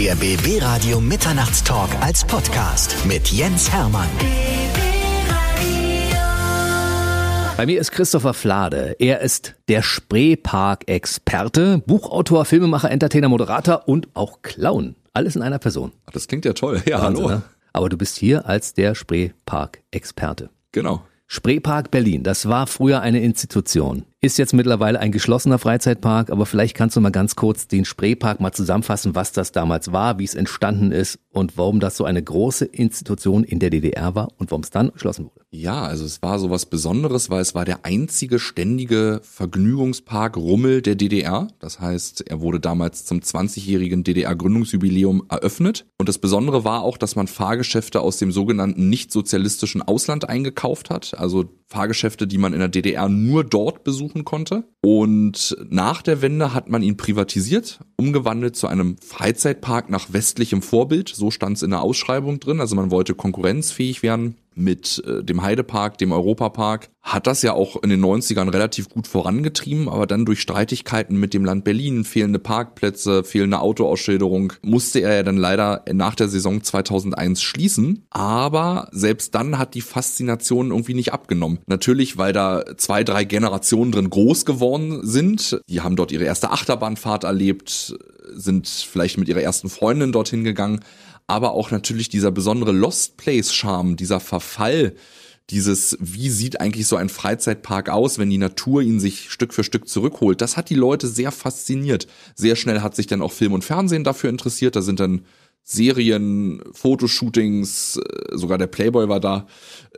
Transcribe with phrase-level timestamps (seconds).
[0.00, 4.08] Der BB Radio Mitternachtstalk als Podcast mit Jens Hermann.
[7.58, 8.96] Bei mir ist Christopher Flade.
[8.98, 14.96] Er ist der Spreepark-Experte, Buchautor, Filmemacher, Entertainer, Moderator und auch Clown.
[15.12, 15.92] Alles in einer Person.
[16.10, 16.82] Das klingt ja toll.
[16.86, 17.36] Ja, Wahnsinn, hallo.
[17.36, 17.42] ne?
[17.74, 20.48] Aber du bist hier als der Spreepark-Experte.
[20.72, 21.02] Genau.
[21.26, 24.06] Spreepark Berlin, das war früher eine Institution.
[24.22, 28.38] Ist jetzt mittlerweile ein geschlossener Freizeitpark, aber vielleicht kannst du mal ganz kurz den Spreepark
[28.38, 32.22] mal zusammenfassen, was das damals war, wie es entstanden ist und warum das so eine
[32.22, 35.46] große Institution in der DDR war und warum es dann geschlossen wurde.
[35.52, 40.82] Ja, also es war so was Besonderes, weil es war der einzige ständige Vergnügungspark Rummel
[40.82, 41.48] der DDR.
[41.58, 45.86] Das heißt, er wurde damals zum 20-jährigen DDR-Gründungsjubiläum eröffnet.
[45.96, 51.18] Und das Besondere war auch, dass man Fahrgeschäfte aus dem sogenannten nicht-sozialistischen Ausland eingekauft hat.
[51.18, 54.64] Also Fahrgeschäfte, die man in der DDR nur dort besuchen konnte.
[54.80, 61.08] Und nach der Wende hat man ihn privatisiert, umgewandelt zu einem Freizeitpark nach westlichem Vorbild.
[61.08, 62.60] So stand es in der Ausschreibung drin.
[62.60, 66.90] Also man wollte konkurrenzfähig werden mit äh, dem Heidepark, dem Europapark.
[67.02, 71.32] Hat das ja auch in den 90ern relativ gut vorangetrieben, aber dann durch Streitigkeiten mit
[71.32, 76.62] dem Land Berlin, fehlende Parkplätze, fehlende Autoausschilderung, musste er ja dann leider nach der Saison
[76.62, 78.04] 2001 schließen.
[78.10, 81.60] Aber selbst dann hat die Faszination irgendwie nicht abgenommen.
[81.66, 85.60] Natürlich, weil da zwei, drei Generationen drin groß geworden sind.
[85.68, 87.96] Die haben dort ihre erste Achterbahnfahrt erlebt,
[88.34, 90.80] sind vielleicht mit ihrer ersten Freundin dorthin gegangen
[91.30, 94.94] aber auch natürlich dieser besondere Lost Place Charme, dieser Verfall,
[95.50, 99.64] dieses, wie sieht eigentlich so ein Freizeitpark aus, wenn die Natur ihn sich Stück für
[99.64, 102.06] Stück zurückholt, das hat die Leute sehr fasziniert.
[102.34, 105.22] Sehr schnell hat sich dann auch Film und Fernsehen dafür interessiert, da sind dann
[105.62, 109.46] Serien, Fotoshootings, äh, sogar der Playboy war da,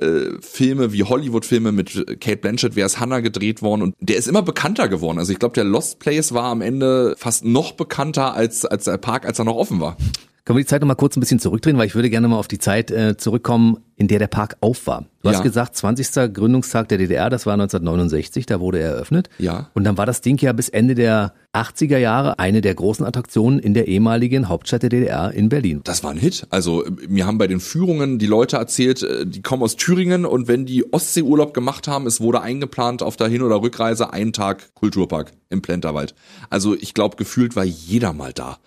[0.00, 4.28] äh, Filme wie Hollywood-Filme mit Kate Blanchett, wer ist Hannah gedreht worden und der ist
[4.28, 5.18] immer bekannter geworden.
[5.18, 8.98] Also ich glaube, der Lost Place war am Ende fast noch bekannter als, als der
[8.98, 9.96] Park, als er noch offen war.
[10.44, 12.36] Können wir die Zeit noch mal kurz ein bisschen zurückdrehen, weil ich würde gerne mal
[12.36, 15.04] auf die Zeit äh, zurückkommen, in der der Park auf war.
[15.22, 15.36] Du Ja.
[15.36, 16.28] hast gesagt, 20.
[16.34, 19.30] Gründungstag der DDR, das war 1969, da wurde er eröffnet.
[19.38, 19.70] Ja.
[19.74, 23.60] Und dann war das Ding ja bis Ende der 80er Jahre eine der großen Attraktionen
[23.60, 25.82] in der ehemaligen Hauptstadt der DDR in Berlin.
[25.84, 26.46] Das war ein Hit.
[26.50, 30.48] Also mir haben bei den Führungen die Leute erzählt, äh, die kommen aus Thüringen und
[30.48, 34.74] wenn die Ostseeurlaub gemacht haben, es wurde eingeplant auf der Hin- oder Rückreise ein Tag
[34.74, 36.16] Kulturpark im Plenterwald.
[36.50, 38.58] Also ich glaube, gefühlt war jeder mal da.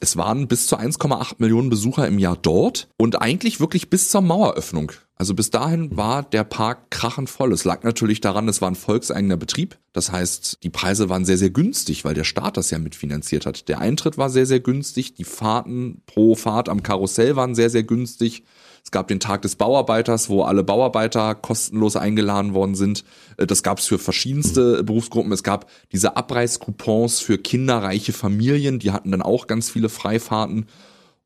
[0.00, 4.22] Es waren bis zu 1,8 Millionen Besucher im Jahr dort und eigentlich wirklich bis zur
[4.22, 4.79] Maueröffnung.
[5.14, 7.52] Also bis dahin war der Park krachend voll.
[7.52, 9.78] Es lag natürlich daran, es war ein volkseigener Betrieb.
[9.92, 13.68] Das heißt, die Preise waren sehr, sehr günstig, weil der Staat das ja mitfinanziert hat.
[13.68, 15.14] Der Eintritt war sehr, sehr günstig.
[15.14, 18.44] Die Fahrten pro Fahrt am Karussell waren sehr, sehr günstig.
[18.82, 23.04] Es gab den Tag des Bauarbeiters, wo alle Bauarbeiter kostenlos eingeladen worden sind.
[23.36, 25.32] Äh, Das gab es für verschiedenste Berufsgruppen.
[25.32, 30.66] Es gab diese Abreißcoupons für kinderreiche Familien, die hatten dann auch ganz viele Freifahrten.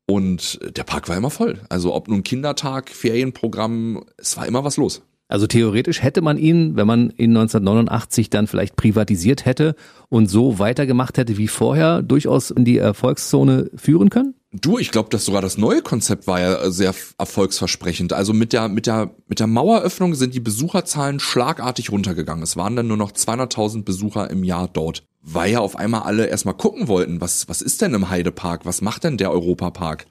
[0.07, 1.61] Und der Park war immer voll.
[1.69, 5.01] Also ob nun Kindertag, Ferienprogramm, es war immer was los.
[5.27, 9.75] Also theoretisch hätte man ihn, wenn man ihn 1989 dann vielleicht privatisiert hätte
[10.09, 14.35] und so weitergemacht hätte wie vorher, durchaus in die Erfolgszone führen können?
[14.51, 18.13] Du, ich glaube, dass sogar das neue Konzept war ja sehr erfolgsversprechend.
[18.13, 22.43] Also mit der mit der mit der Maueröffnung sind die Besucherzahlen schlagartig runtergegangen.
[22.43, 26.27] Es waren dann nur noch 200.000 Besucher im Jahr dort, weil ja auf einmal alle
[26.27, 28.65] erstmal gucken wollten, was was ist denn im Heidepark?
[28.65, 30.05] Was macht denn der Europapark?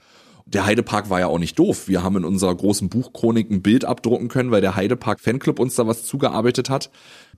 [0.46, 1.88] Der Heidepark war ja auch nicht doof.
[1.88, 5.74] Wir haben in unserer großen Buchchronik ein Bild abdrucken können, weil der Heidepark Fanclub uns
[5.74, 6.90] da was zugearbeitet hat.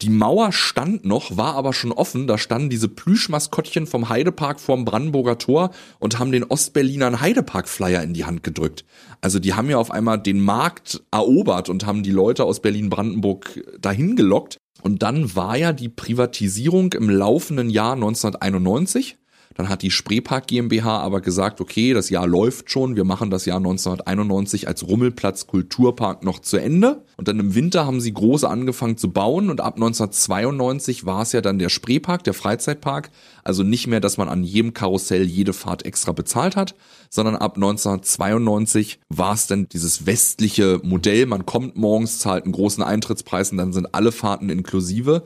[0.02, 2.26] Die Mauer stand noch, war aber schon offen.
[2.26, 5.70] Da standen diese Plüschmaskottchen vom Heidepark vorm Brandenburger Tor
[6.00, 8.84] und haben den Ostberlinern Heidepark-Flyer in die Hand gedrückt.
[9.20, 13.78] Also die haben ja auf einmal den Markt erobert und haben die Leute aus Berlin-Brandenburg
[13.80, 14.58] dahin gelockt.
[14.82, 19.16] Und dann war ja die Privatisierung im laufenden Jahr 1991.
[19.56, 23.46] Dann hat die Spreepark GmbH aber gesagt, okay, das Jahr läuft schon, wir machen das
[23.46, 27.04] Jahr 1991 als Rummelplatz Kulturpark noch zu Ende.
[27.16, 31.32] Und dann im Winter haben sie groß angefangen zu bauen und ab 1992 war es
[31.32, 33.10] ja dann der Spreepark, der Freizeitpark.
[33.44, 36.74] Also nicht mehr, dass man an jedem Karussell jede Fahrt extra bezahlt hat,
[37.08, 41.24] sondern ab 1992 war es dann dieses westliche Modell.
[41.24, 45.22] Man kommt morgens, zahlt einen großen Eintrittspreis und dann sind alle Fahrten inklusive.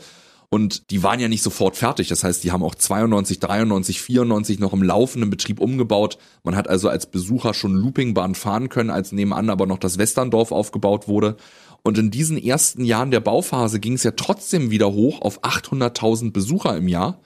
[0.53, 2.09] Und die waren ja nicht sofort fertig.
[2.09, 6.19] Das heißt, die haben auch 92, 93, 94 noch im laufenden Betrieb umgebaut.
[6.43, 10.51] Man hat also als Besucher schon Loopingbahn fahren können, als nebenan aber noch das Westerndorf
[10.51, 11.37] aufgebaut wurde.
[11.83, 16.33] Und in diesen ersten Jahren der Bauphase ging es ja trotzdem wieder hoch auf 800.000
[16.33, 17.21] Besucher im Jahr.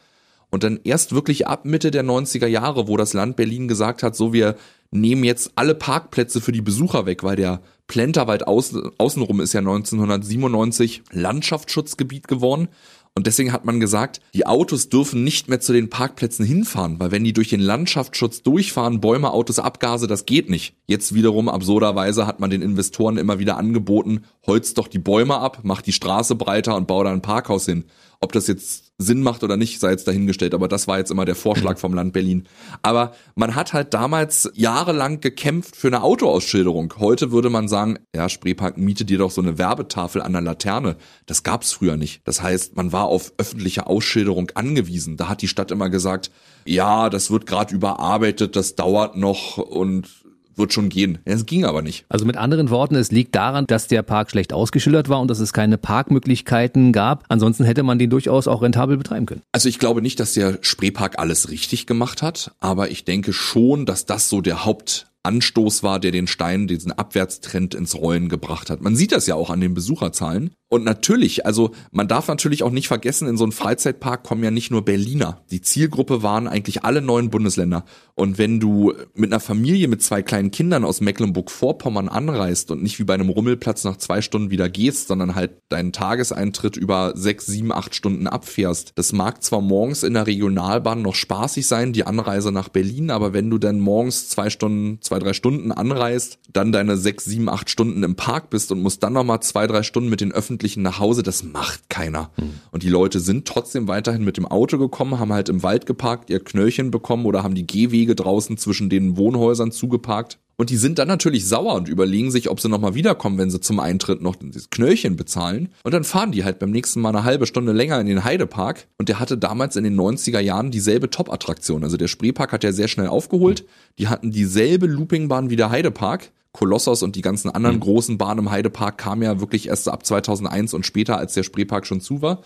[0.50, 4.14] Und dann erst wirklich ab Mitte der 90er Jahre, wo das Land Berlin gesagt hat,
[4.14, 4.54] so wir
[4.90, 9.60] nehmen jetzt alle Parkplätze für die Besucher weg, weil der Plenterwald außen, außenrum ist ja
[9.60, 12.68] 1997 Landschaftsschutzgebiet geworden.
[13.16, 17.12] Und deswegen hat man gesagt, die Autos dürfen nicht mehr zu den Parkplätzen hinfahren, weil
[17.12, 20.74] wenn die durch den Landschaftsschutz durchfahren, Bäume, Autos, Abgase, das geht nicht.
[20.88, 25.60] Jetzt wiederum absurderweise hat man den Investoren immer wieder angeboten, holzt doch die Bäume ab,
[25.62, 27.84] macht die Straße breiter und bau da ein Parkhaus hin.
[28.24, 31.26] Ob das jetzt Sinn macht oder nicht, sei jetzt dahingestellt, aber das war jetzt immer
[31.26, 32.48] der Vorschlag vom Land Berlin.
[32.80, 36.94] Aber man hat halt damals jahrelang gekämpft für eine Autoausschilderung.
[36.98, 40.96] Heute würde man sagen, ja, Spreepark, miete dir doch so eine Werbetafel an der Laterne.
[41.26, 42.22] Das gab's früher nicht.
[42.24, 45.18] Das heißt, man war auf öffentliche Ausschilderung angewiesen.
[45.18, 46.30] Da hat die Stadt immer gesagt,
[46.64, 50.23] ja, das wird gerade überarbeitet, das dauert noch und
[50.56, 51.18] wird schon gehen.
[51.24, 52.04] Es ging aber nicht.
[52.08, 55.40] Also mit anderen Worten, es liegt daran, dass der Park schlecht ausgeschildert war und dass
[55.40, 57.24] es keine Parkmöglichkeiten gab.
[57.28, 59.42] Ansonsten hätte man den durchaus auch rentabel betreiben können.
[59.52, 63.86] Also ich glaube nicht, dass der Spreepark alles richtig gemacht hat, aber ich denke schon,
[63.86, 68.70] dass das so der Haupt Anstoß war, der den Stein, diesen Abwärtstrend ins Rollen gebracht
[68.70, 68.82] hat.
[68.82, 70.50] Man sieht das ja auch an den Besucherzahlen.
[70.68, 74.50] Und natürlich, also man darf natürlich auch nicht vergessen, in so einen Freizeitpark kommen ja
[74.50, 75.42] nicht nur Berliner.
[75.52, 77.84] Die Zielgruppe waren eigentlich alle neuen Bundesländer.
[78.16, 82.98] Und wenn du mit einer Familie mit zwei kleinen Kindern aus Mecklenburg-Vorpommern anreist und nicht
[82.98, 87.46] wie bei einem Rummelplatz nach zwei Stunden wieder gehst, sondern halt deinen Tageseintritt über sechs,
[87.46, 92.04] sieben, acht Stunden abfährst, das mag zwar morgens in der Regionalbahn noch spaßig sein, die
[92.04, 96.96] Anreise nach Berlin, aber wenn du dann morgens zwei Stunden, drei Stunden anreist, dann deine
[96.96, 100.20] sechs, sieben, acht Stunden im Park bist und musst dann nochmal zwei, drei Stunden mit
[100.20, 102.30] den öffentlichen nach Hause, das macht keiner.
[102.36, 102.60] Mhm.
[102.70, 106.30] Und die Leute sind trotzdem weiterhin mit dem Auto gekommen, haben halt im Wald geparkt,
[106.30, 110.38] ihr Knöllchen bekommen oder haben die Gehwege draußen zwischen den Wohnhäusern zugeparkt.
[110.56, 113.60] Und die sind dann natürlich sauer und überlegen sich, ob sie nochmal wiederkommen, wenn sie
[113.60, 115.68] zum Eintritt noch das Knöllchen bezahlen.
[115.82, 118.86] Und dann fahren die halt beim nächsten Mal eine halbe Stunde länger in den Heidepark.
[118.98, 121.82] Und der hatte damals in den 90er Jahren dieselbe Top-Attraktion.
[121.82, 123.64] Also der Spreepark hat ja sehr schnell aufgeholt.
[123.98, 126.30] Die hatten dieselbe Loopingbahn wie der Heidepark.
[126.52, 127.80] Kolossos und die ganzen anderen mhm.
[127.80, 131.84] großen Bahnen im Heidepark kamen ja wirklich erst ab 2001 und später, als der Spreepark
[131.84, 132.42] schon zu war.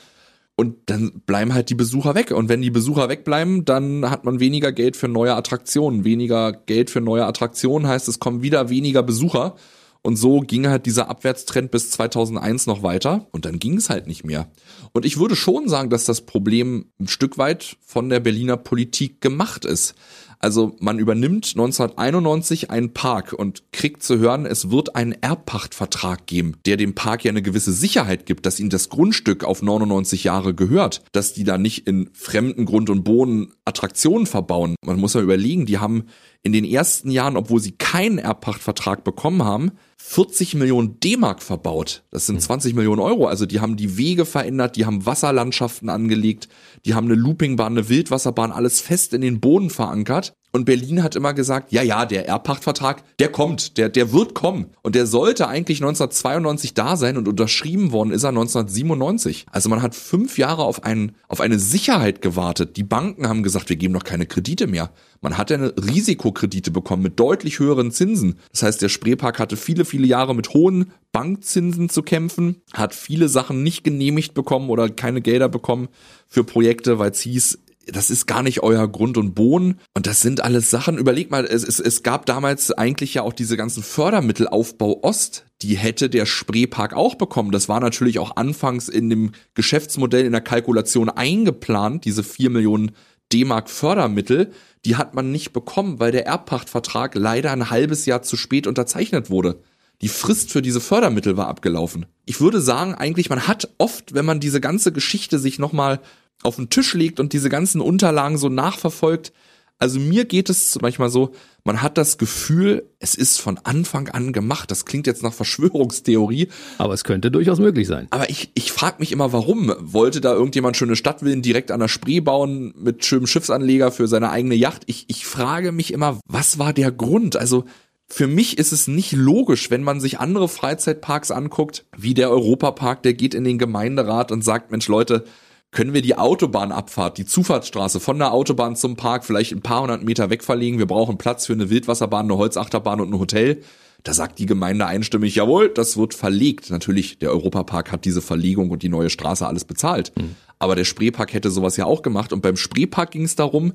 [0.60, 2.32] Und dann bleiben halt die Besucher weg.
[2.32, 6.02] Und wenn die Besucher wegbleiben, dann hat man weniger Geld für neue Attraktionen.
[6.02, 9.54] Weniger Geld für neue Attraktionen heißt, es kommen wieder weniger Besucher.
[10.02, 13.28] Und so ging halt dieser Abwärtstrend bis 2001 noch weiter.
[13.30, 14.50] Und dann ging es halt nicht mehr.
[14.92, 19.20] Und ich würde schon sagen, dass das Problem ein Stück weit von der Berliner Politik
[19.20, 19.94] gemacht ist.
[20.40, 26.54] Also man übernimmt 1991 einen Park und kriegt zu hören, es wird einen Erbpachtvertrag geben,
[26.64, 30.54] der dem Park ja eine gewisse Sicherheit gibt, dass ihnen das Grundstück auf 99 Jahre
[30.54, 34.76] gehört, dass die da nicht in fremden Grund und Boden Attraktionen verbauen.
[34.84, 36.04] Man muss ja überlegen, die haben
[36.42, 42.04] in den ersten Jahren, obwohl sie keinen Erbpachtvertrag bekommen haben, 40 Millionen D-Mark verbaut.
[42.10, 42.76] Das sind 20 hm.
[42.76, 43.26] Millionen Euro.
[43.26, 46.48] Also die haben die Wege verändert, die haben Wasserlandschaften angelegt,
[46.86, 50.34] die haben eine Loopingbahn, eine Wildwasserbahn, alles fest in den Boden verankert.
[50.50, 54.66] Und Berlin hat immer gesagt, ja, ja, der Erbpachtvertrag, der kommt, der, der wird kommen.
[54.82, 59.46] Und der sollte eigentlich 1992 da sein und unterschrieben worden ist er 1997.
[59.50, 62.76] Also man hat fünf Jahre auf, einen, auf eine Sicherheit gewartet.
[62.78, 64.90] Die Banken haben gesagt, wir geben noch keine Kredite mehr.
[65.20, 68.38] Man hat eine Risikokredite bekommen mit deutlich höheren Zinsen.
[68.52, 73.28] Das heißt, der Spreepark hatte viele, viele Jahre mit hohen Bankzinsen zu kämpfen, hat viele
[73.28, 75.88] Sachen nicht genehmigt bekommen oder keine Gelder bekommen
[76.26, 77.58] für Projekte, weil es hieß,
[77.92, 79.80] das ist gar nicht euer Grund und Boden.
[79.94, 83.32] Und das sind alles Sachen, überleg mal, es, es, es gab damals eigentlich ja auch
[83.32, 87.50] diese ganzen Fördermittelaufbau Ost, die hätte der Spreepark auch bekommen.
[87.50, 92.92] Das war natürlich auch anfangs in dem Geschäftsmodell in der Kalkulation eingeplant, diese vier Millionen
[93.32, 94.52] D-Mark Fördermittel,
[94.84, 99.28] die hat man nicht bekommen, weil der Erbpachtvertrag leider ein halbes Jahr zu spät unterzeichnet
[99.28, 99.60] wurde.
[100.00, 102.06] Die Frist für diese Fördermittel war abgelaufen.
[102.24, 106.00] Ich würde sagen, eigentlich, man hat oft, wenn man diese ganze Geschichte sich nochmal
[106.42, 109.32] auf den Tisch legt und diese ganzen Unterlagen so nachverfolgt,
[109.80, 111.30] also mir geht es manchmal so,
[111.62, 114.70] man hat das Gefühl, es ist von Anfang an gemacht.
[114.72, 116.48] Das klingt jetzt nach Verschwörungstheorie.
[116.78, 118.08] Aber es könnte durchaus möglich sein.
[118.10, 119.72] Aber ich, ich frage mich immer, warum?
[119.78, 124.30] Wollte da irgendjemand schöne Stadtvillen direkt an der Spree bauen mit schönem Schiffsanleger für seine
[124.30, 124.82] eigene Yacht?
[124.86, 127.36] Ich, ich frage mich immer, was war der Grund?
[127.36, 127.64] Also
[128.08, 133.02] für mich ist es nicht logisch, wenn man sich andere Freizeitparks anguckt, wie der Europapark,
[133.04, 135.24] der geht in den Gemeinderat und sagt, Mensch Leute,
[135.70, 140.02] können wir die Autobahnabfahrt, die Zufahrtsstraße von der Autobahn zum Park vielleicht ein paar hundert
[140.02, 140.78] Meter weg verlegen.
[140.78, 143.62] Wir brauchen Platz für eine Wildwasserbahn, eine Holzachterbahn und ein Hotel.
[144.04, 146.70] Da sagt die Gemeinde einstimmig, jawohl, das wird verlegt.
[146.70, 150.12] Natürlich, der Europapark hat diese Verlegung und die neue Straße alles bezahlt.
[150.16, 150.36] Mhm.
[150.58, 152.32] Aber der Spreepark hätte sowas ja auch gemacht.
[152.32, 153.72] Und beim Spreepark ging es darum,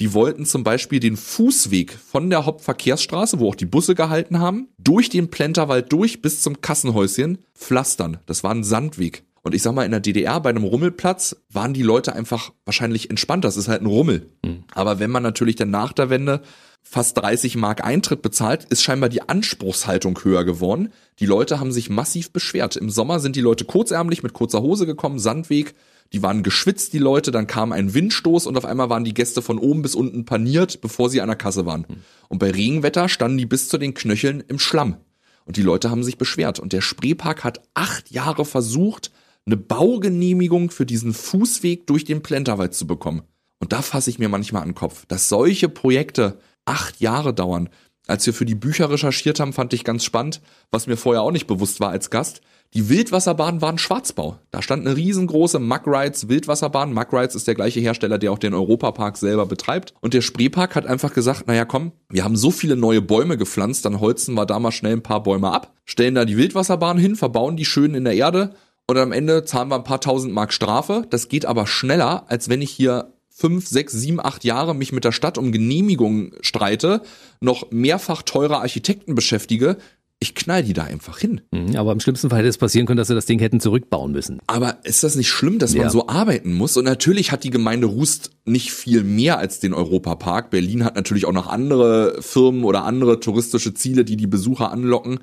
[0.00, 4.68] die wollten zum Beispiel den Fußweg von der Hauptverkehrsstraße, wo auch die Busse gehalten haben,
[4.78, 8.18] durch den Plenterwald durch bis zum Kassenhäuschen pflastern.
[8.26, 9.24] Das war ein Sandweg.
[9.46, 13.10] Und ich sag mal, in der DDR bei einem Rummelplatz waren die Leute einfach wahrscheinlich
[13.10, 13.44] entspannt.
[13.44, 14.28] Das ist halt ein Rummel.
[14.44, 14.64] Mhm.
[14.74, 16.42] Aber wenn man natürlich dann nach der Wende
[16.82, 20.88] fast 30 Mark Eintritt bezahlt, ist scheinbar die Anspruchshaltung höher geworden.
[21.20, 22.74] Die Leute haben sich massiv beschwert.
[22.74, 25.74] Im Sommer sind die Leute kurzärmlich mit kurzer Hose gekommen, Sandweg,
[26.12, 29.42] die waren geschwitzt, die Leute, dann kam ein Windstoß und auf einmal waren die Gäste
[29.42, 31.86] von oben bis unten paniert, bevor sie an der Kasse waren.
[32.28, 34.96] Und bei Regenwetter standen die bis zu den Knöcheln im Schlamm.
[35.44, 36.58] Und die Leute haben sich beschwert.
[36.58, 39.12] Und der Spreepark hat acht Jahre versucht,
[39.46, 43.22] eine Baugenehmigung für diesen Fußweg durch den Plenterwald zu bekommen.
[43.60, 47.68] Und da fasse ich mir manchmal an den Kopf, dass solche Projekte acht Jahre dauern.
[48.08, 51.32] Als wir für die Bücher recherchiert haben, fand ich ganz spannend, was mir vorher auch
[51.32, 52.40] nicht bewusst war als Gast.
[52.74, 54.38] Die Wildwasserbahn war ein Schwarzbau.
[54.50, 56.92] Da stand eine riesengroße Mug Wildwasserbahn.
[56.92, 59.94] Mug ist der gleiche Hersteller, der auch den Europapark selber betreibt.
[60.00, 63.84] Und der Spreepark hat einfach gesagt, naja komm, wir haben so viele neue Bäume gepflanzt,
[63.84, 67.16] dann holzen wir da mal schnell ein paar Bäume ab, stellen da die Wildwasserbahn hin,
[67.16, 68.54] verbauen die schön in der Erde
[68.86, 71.06] und am Ende zahlen wir ein paar tausend Mark Strafe.
[71.10, 75.04] Das geht aber schneller, als wenn ich hier fünf, sechs, sieben, acht Jahre mich mit
[75.04, 77.02] der Stadt um Genehmigungen streite,
[77.40, 79.76] noch mehrfach teure Architekten beschäftige,
[80.18, 81.42] ich knall die da einfach hin.
[81.50, 84.12] Mhm, aber im schlimmsten Fall hätte es passieren können, dass sie das Ding hätten zurückbauen
[84.12, 84.38] müssen.
[84.46, 85.82] Aber ist das nicht schlimm, dass ja.
[85.82, 86.76] man so arbeiten muss?
[86.78, 90.48] Und natürlich hat die Gemeinde Rust nicht viel mehr als den Europapark.
[90.48, 95.20] Berlin hat natürlich auch noch andere Firmen oder andere touristische Ziele, die die Besucher anlocken.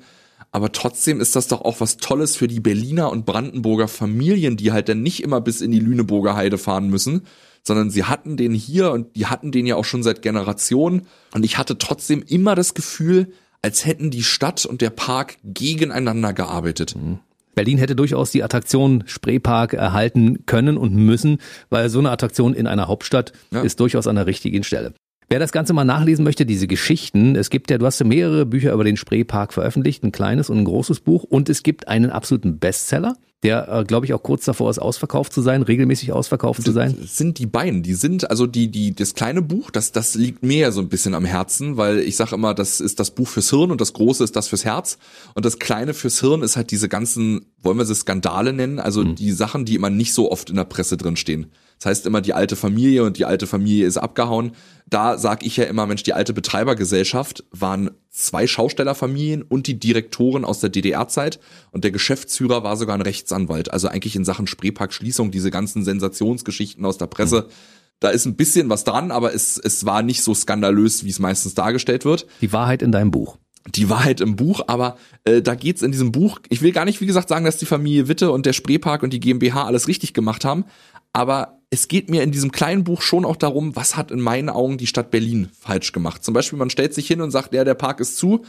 [0.54, 4.70] Aber trotzdem ist das doch auch was Tolles für die Berliner und Brandenburger Familien, die
[4.70, 7.22] halt dann nicht immer bis in die Lüneburger Heide fahren müssen,
[7.64, 11.08] sondern sie hatten den hier und die hatten den ja auch schon seit Generationen.
[11.34, 13.32] Und ich hatte trotzdem immer das Gefühl,
[13.62, 16.94] als hätten die Stadt und der Park gegeneinander gearbeitet.
[16.94, 17.18] Mhm.
[17.56, 22.68] Berlin hätte durchaus die Attraktion Spreepark erhalten können und müssen, weil so eine Attraktion in
[22.68, 23.62] einer Hauptstadt ja.
[23.62, 24.94] ist durchaus an der richtigen Stelle.
[25.28, 28.46] Wer das Ganze mal nachlesen möchte, diese Geschichten, es gibt ja, du hast ja mehrere
[28.46, 32.10] Bücher über den Spreepark veröffentlicht, ein kleines und ein großes Buch und es gibt einen
[32.10, 36.62] absoluten Bestseller, der, äh, glaube ich, auch kurz davor ist, ausverkauft zu sein, regelmäßig ausverkauft
[36.62, 36.96] zu sein.
[36.98, 40.42] Das sind die beiden, die sind, also die, die, das kleine Buch, das, das liegt
[40.42, 43.28] mir ja so ein bisschen am Herzen, weil ich sage immer, das ist das Buch
[43.28, 44.98] fürs Hirn und das große ist das fürs Herz.
[45.34, 49.04] Und das kleine fürs Hirn ist halt diese ganzen, wollen wir sie Skandale nennen, also
[49.04, 49.14] mhm.
[49.14, 51.52] die Sachen, die immer nicht so oft in der Presse drin stehen.
[51.84, 54.52] Das heißt immer die alte Familie und die alte Familie ist abgehauen.
[54.88, 60.46] Da sag ich ja immer, Mensch, die alte Betreibergesellschaft waren zwei Schaustellerfamilien und die Direktoren
[60.46, 61.40] aus der DDR-Zeit
[61.72, 63.70] und der Geschäftsführer war sogar ein Rechtsanwalt.
[63.70, 67.42] Also eigentlich in Sachen Spreepark-Schließung, diese ganzen Sensationsgeschichten aus der Presse.
[67.42, 67.52] Mhm.
[68.00, 71.18] Da ist ein bisschen was dran, aber es, es war nicht so skandalös, wie es
[71.18, 72.26] meistens dargestellt wird.
[72.40, 73.36] Die Wahrheit in deinem Buch
[73.66, 77.00] die Wahrheit im Buch, aber äh, da geht's in diesem Buch, ich will gar nicht,
[77.00, 80.12] wie gesagt, sagen, dass die Familie Witte und der Spreepark und die GmbH alles richtig
[80.12, 80.66] gemacht haben,
[81.14, 84.48] aber es geht mir in diesem kleinen Buch schon auch darum, was hat in meinen
[84.48, 86.22] Augen die Stadt Berlin falsch gemacht.
[86.22, 88.44] Zum Beispiel, man stellt sich hin und sagt, ja, der Park ist zu,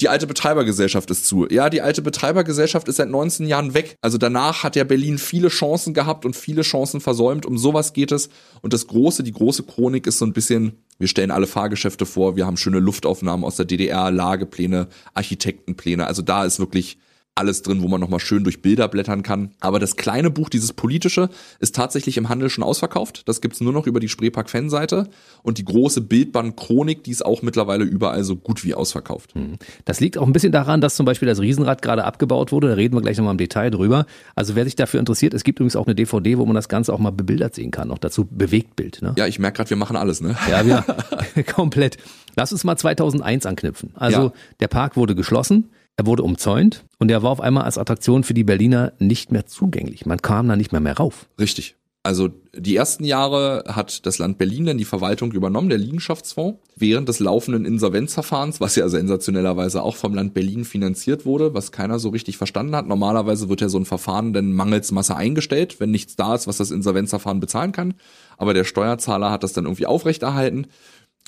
[0.00, 1.46] die alte Betreibergesellschaft ist zu.
[1.50, 3.96] Ja, die alte Betreibergesellschaft ist seit 19 Jahren weg.
[4.00, 7.44] Also danach hat ja Berlin viele Chancen gehabt und viele Chancen versäumt.
[7.44, 8.30] Um sowas geht es.
[8.62, 12.34] Und das große, die große Chronik ist so ein bisschen, wir stellen alle Fahrgeschäfte vor,
[12.36, 16.06] wir haben schöne Luftaufnahmen aus der DDR, Lagepläne, Architektenpläne.
[16.06, 16.96] Also da ist wirklich
[17.40, 19.50] alles drin, wo man nochmal schön durch Bilder blättern kann.
[19.60, 23.22] Aber das kleine Buch, dieses politische, ist tatsächlich im Handel schon ausverkauft.
[23.26, 25.08] Das gibt's nur noch über die Spreepark-Fanseite.
[25.42, 29.34] Und die große Bildband-Chronik, die ist auch mittlerweile überall so gut wie ausverkauft.
[29.34, 29.56] Hm.
[29.86, 32.68] Das liegt auch ein bisschen daran, dass zum Beispiel das Riesenrad gerade abgebaut wurde.
[32.68, 34.04] Da reden wir gleich nochmal im Detail drüber.
[34.34, 36.92] Also wer sich dafür interessiert, es gibt übrigens auch eine DVD, wo man das Ganze
[36.92, 37.88] auch mal bebildert sehen kann.
[37.88, 39.00] Noch dazu Bewegtbild.
[39.00, 39.14] Ne?
[39.16, 40.36] Ja, ich merke gerade, wir machen alles, ne?
[40.50, 40.84] Ja, ja,
[41.54, 41.96] komplett.
[42.36, 43.90] Lass uns mal 2001 anknüpfen.
[43.94, 44.32] Also ja.
[44.60, 45.70] der Park wurde geschlossen.
[46.00, 49.44] Er wurde umzäunt und er war auf einmal als Attraktion für die Berliner nicht mehr
[49.44, 50.06] zugänglich.
[50.06, 51.26] Man kam da nicht mehr mehr rauf.
[51.38, 51.74] Richtig.
[52.02, 57.10] Also die ersten Jahre hat das Land Berlin dann die Verwaltung übernommen, der Liegenschaftsfonds, während
[57.10, 62.08] des laufenden Insolvenzverfahrens, was ja sensationellerweise auch vom Land Berlin finanziert wurde, was keiner so
[62.08, 62.86] richtig verstanden hat.
[62.86, 66.56] Normalerweise wird ja so ein Verfahren dann mangels Masse eingestellt, wenn nichts da ist, was
[66.56, 67.92] das Insolvenzverfahren bezahlen kann.
[68.38, 70.68] Aber der Steuerzahler hat das dann irgendwie aufrechterhalten.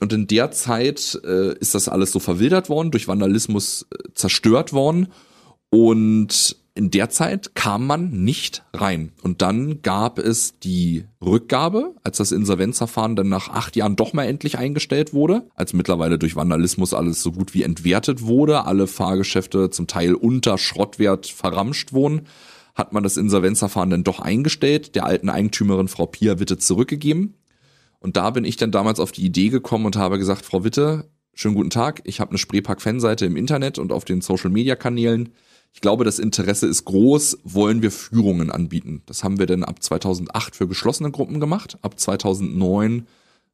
[0.01, 4.73] Und in der Zeit äh, ist das alles so verwildert worden, durch Vandalismus äh, zerstört
[4.73, 5.09] worden.
[5.71, 9.13] Und in der Zeit kam man nicht rein.
[9.23, 14.25] Und dann gab es die Rückgabe, als das Insolvenzverfahren dann nach acht Jahren doch mal
[14.25, 19.69] endlich eingestellt wurde, als mittlerweile durch Vandalismus alles so gut wie entwertet wurde, alle Fahrgeschäfte
[19.69, 22.23] zum Teil unter Schrottwert verramscht wurden,
[22.75, 27.35] hat man das Insolvenzverfahren dann doch eingestellt, der alten Eigentümerin Frau Pia Witte zurückgegeben.
[28.03, 31.09] Und da bin ich dann damals auf die Idee gekommen und habe gesagt, Frau Witte,
[31.35, 32.03] schönen guten Tag.
[32.05, 35.29] Ich habe eine Spreepark-Fanseite im Internet und auf den Social-Media-Kanälen.
[35.73, 39.03] Ich glaube, das Interesse ist groß, wollen wir Führungen anbieten.
[39.07, 43.07] Das haben wir dann ab 2008 für geschlossene Gruppen gemacht, ab 2009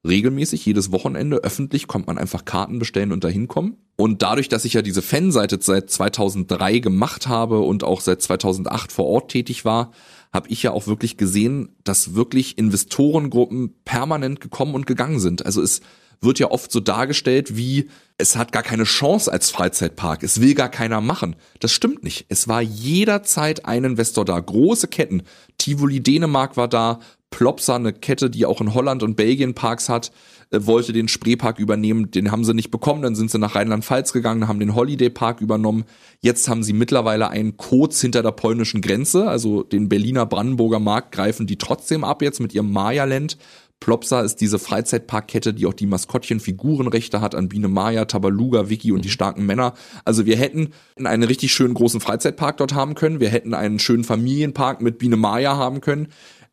[0.06, 3.76] regelmäßig, jedes Wochenende öffentlich kommt man einfach Karten bestellen und dahin kommen.
[3.96, 8.92] Und dadurch, dass ich ja diese Fanseite seit 2003 gemacht habe und auch seit 2008
[8.92, 9.92] vor Ort tätig war,
[10.32, 15.46] habe ich ja auch wirklich gesehen, dass wirklich Investorengruppen permanent gekommen und gegangen sind.
[15.46, 15.80] Also es
[16.20, 20.54] wird ja oft so dargestellt wie, es hat gar keine Chance als Freizeitpark, es will
[20.54, 21.36] gar keiner machen.
[21.60, 22.26] Das stimmt nicht.
[22.28, 25.22] Es war jederzeit ein Investor da, große Ketten.
[25.58, 26.98] Tivoli Dänemark war da,
[27.30, 30.10] Plopsa, eine Kette, die auch in Holland und Belgien Parks hat,
[30.50, 34.12] äh, wollte den Spreepark übernehmen, den haben sie nicht bekommen, dann sind sie nach Rheinland-Pfalz
[34.12, 35.84] gegangen, haben den Holiday Park übernommen.
[36.20, 41.12] Jetzt haben sie mittlerweile einen Koz hinter der polnischen Grenze, also den Berliner Brandenburger Markt
[41.12, 43.36] greifen die trotzdem ab jetzt mit ihrem Maya-Land.
[43.80, 49.04] Plopsa ist diese Freizeitparkkette, die auch die Maskottchen-Figurenrechte hat an Biene Maya, Tabaluga, Vicky und
[49.04, 49.74] die starken Männer.
[50.04, 53.20] Also wir hätten einen richtig schönen großen Freizeitpark dort haben können.
[53.20, 56.08] Wir hätten einen schönen Familienpark mit Biene Maya haben können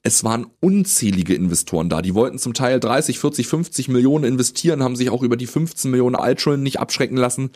[0.05, 2.03] es waren unzählige Investoren da.
[2.03, 5.89] Die wollten zum Teil 30, 40, 50 Millionen investieren, haben sich auch über die 15
[5.89, 7.49] Millionen Altschulden nicht abschrecken lassen.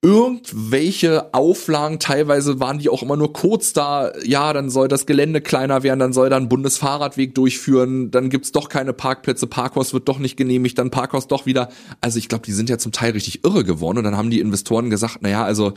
[0.00, 4.12] Irgendwelche Auflagen, teilweise waren die auch immer nur kurz da.
[4.24, 8.52] Ja, dann soll das Gelände kleiner werden, dann soll da ein Bundesfahrradweg durchführen, dann gibt's
[8.52, 11.68] doch keine Parkplätze, Parkhaus wird doch nicht genehmigt, dann Parkhaus doch wieder.
[12.00, 14.38] Also ich glaube, die sind ja zum Teil richtig irre geworden und dann haben die
[14.38, 15.72] Investoren gesagt, naja, also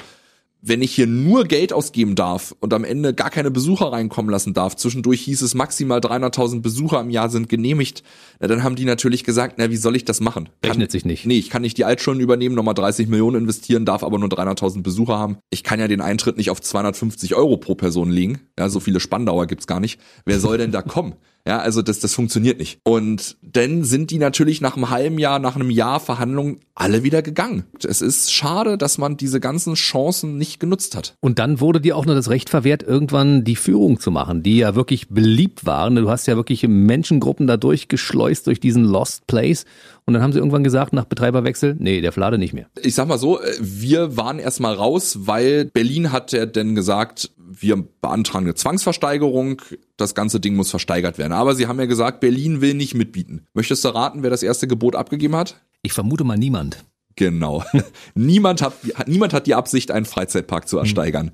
[0.62, 4.54] wenn ich hier nur Geld ausgeben darf und am Ende gar keine Besucher reinkommen lassen
[4.54, 8.04] darf, zwischendurch hieß es maximal 300.000 Besucher im Jahr sind genehmigt,
[8.40, 10.50] na, dann haben die natürlich gesagt, na, wie soll ich das machen?
[10.62, 11.26] Kann, Rechnet sich nicht.
[11.26, 14.84] Nee, ich kann nicht die Altschulden übernehmen, nochmal 30 Millionen investieren, darf aber nur 300.000
[14.84, 15.38] Besucher haben.
[15.50, 18.42] Ich kann ja den Eintritt nicht auf 250 Euro pro Person legen.
[18.58, 20.00] Ja, so viele Spandauer gibt's gar nicht.
[20.26, 21.16] Wer soll denn da kommen?
[21.48, 22.80] Ja, also das, das funktioniert nicht.
[22.84, 27.22] Und dann sind die natürlich nach einem halben Jahr, nach einem Jahr Verhandlungen alle wieder
[27.22, 27.66] gegangen.
[27.84, 31.16] Es ist schade, dass man diese ganzen Chancen nicht genutzt hat.
[31.20, 34.58] Und dann wurde dir auch nur das Recht verwehrt, irgendwann die Führung zu machen, die
[34.58, 35.96] ja wirklich beliebt waren.
[35.96, 39.66] Du hast ja wirklich Menschengruppen da durchgeschleust durch diesen Lost Place.
[40.06, 42.68] Und dann haben sie irgendwann gesagt, nach Betreiberwechsel, nee, der Flade nicht mehr.
[42.82, 47.32] Ich sag mal so, äh, wir waren erstmal raus, weil Berlin hat ja dann gesagt,
[47.38, 49.62] wir beantragen eine Zwangsversteigerung,
[49.98, 51.34] das ganze Ding muss versteigert werden.
[51.34, 53.46] Aber sie haben ja gesagt, Berlin will nicht mitbieten.
[53.54, 55.62] Möchtest du raten, wer das erste Gebot abgegeben hat?
[55.82, 56.84] Ich vermute mal niemand.
[57.16, 57.64] Genau.
[58.16, 58.74] niemand, hat,
[59.08, 61.32] niemand hat die Absicht, einen Freizeitpark zu ersteigern.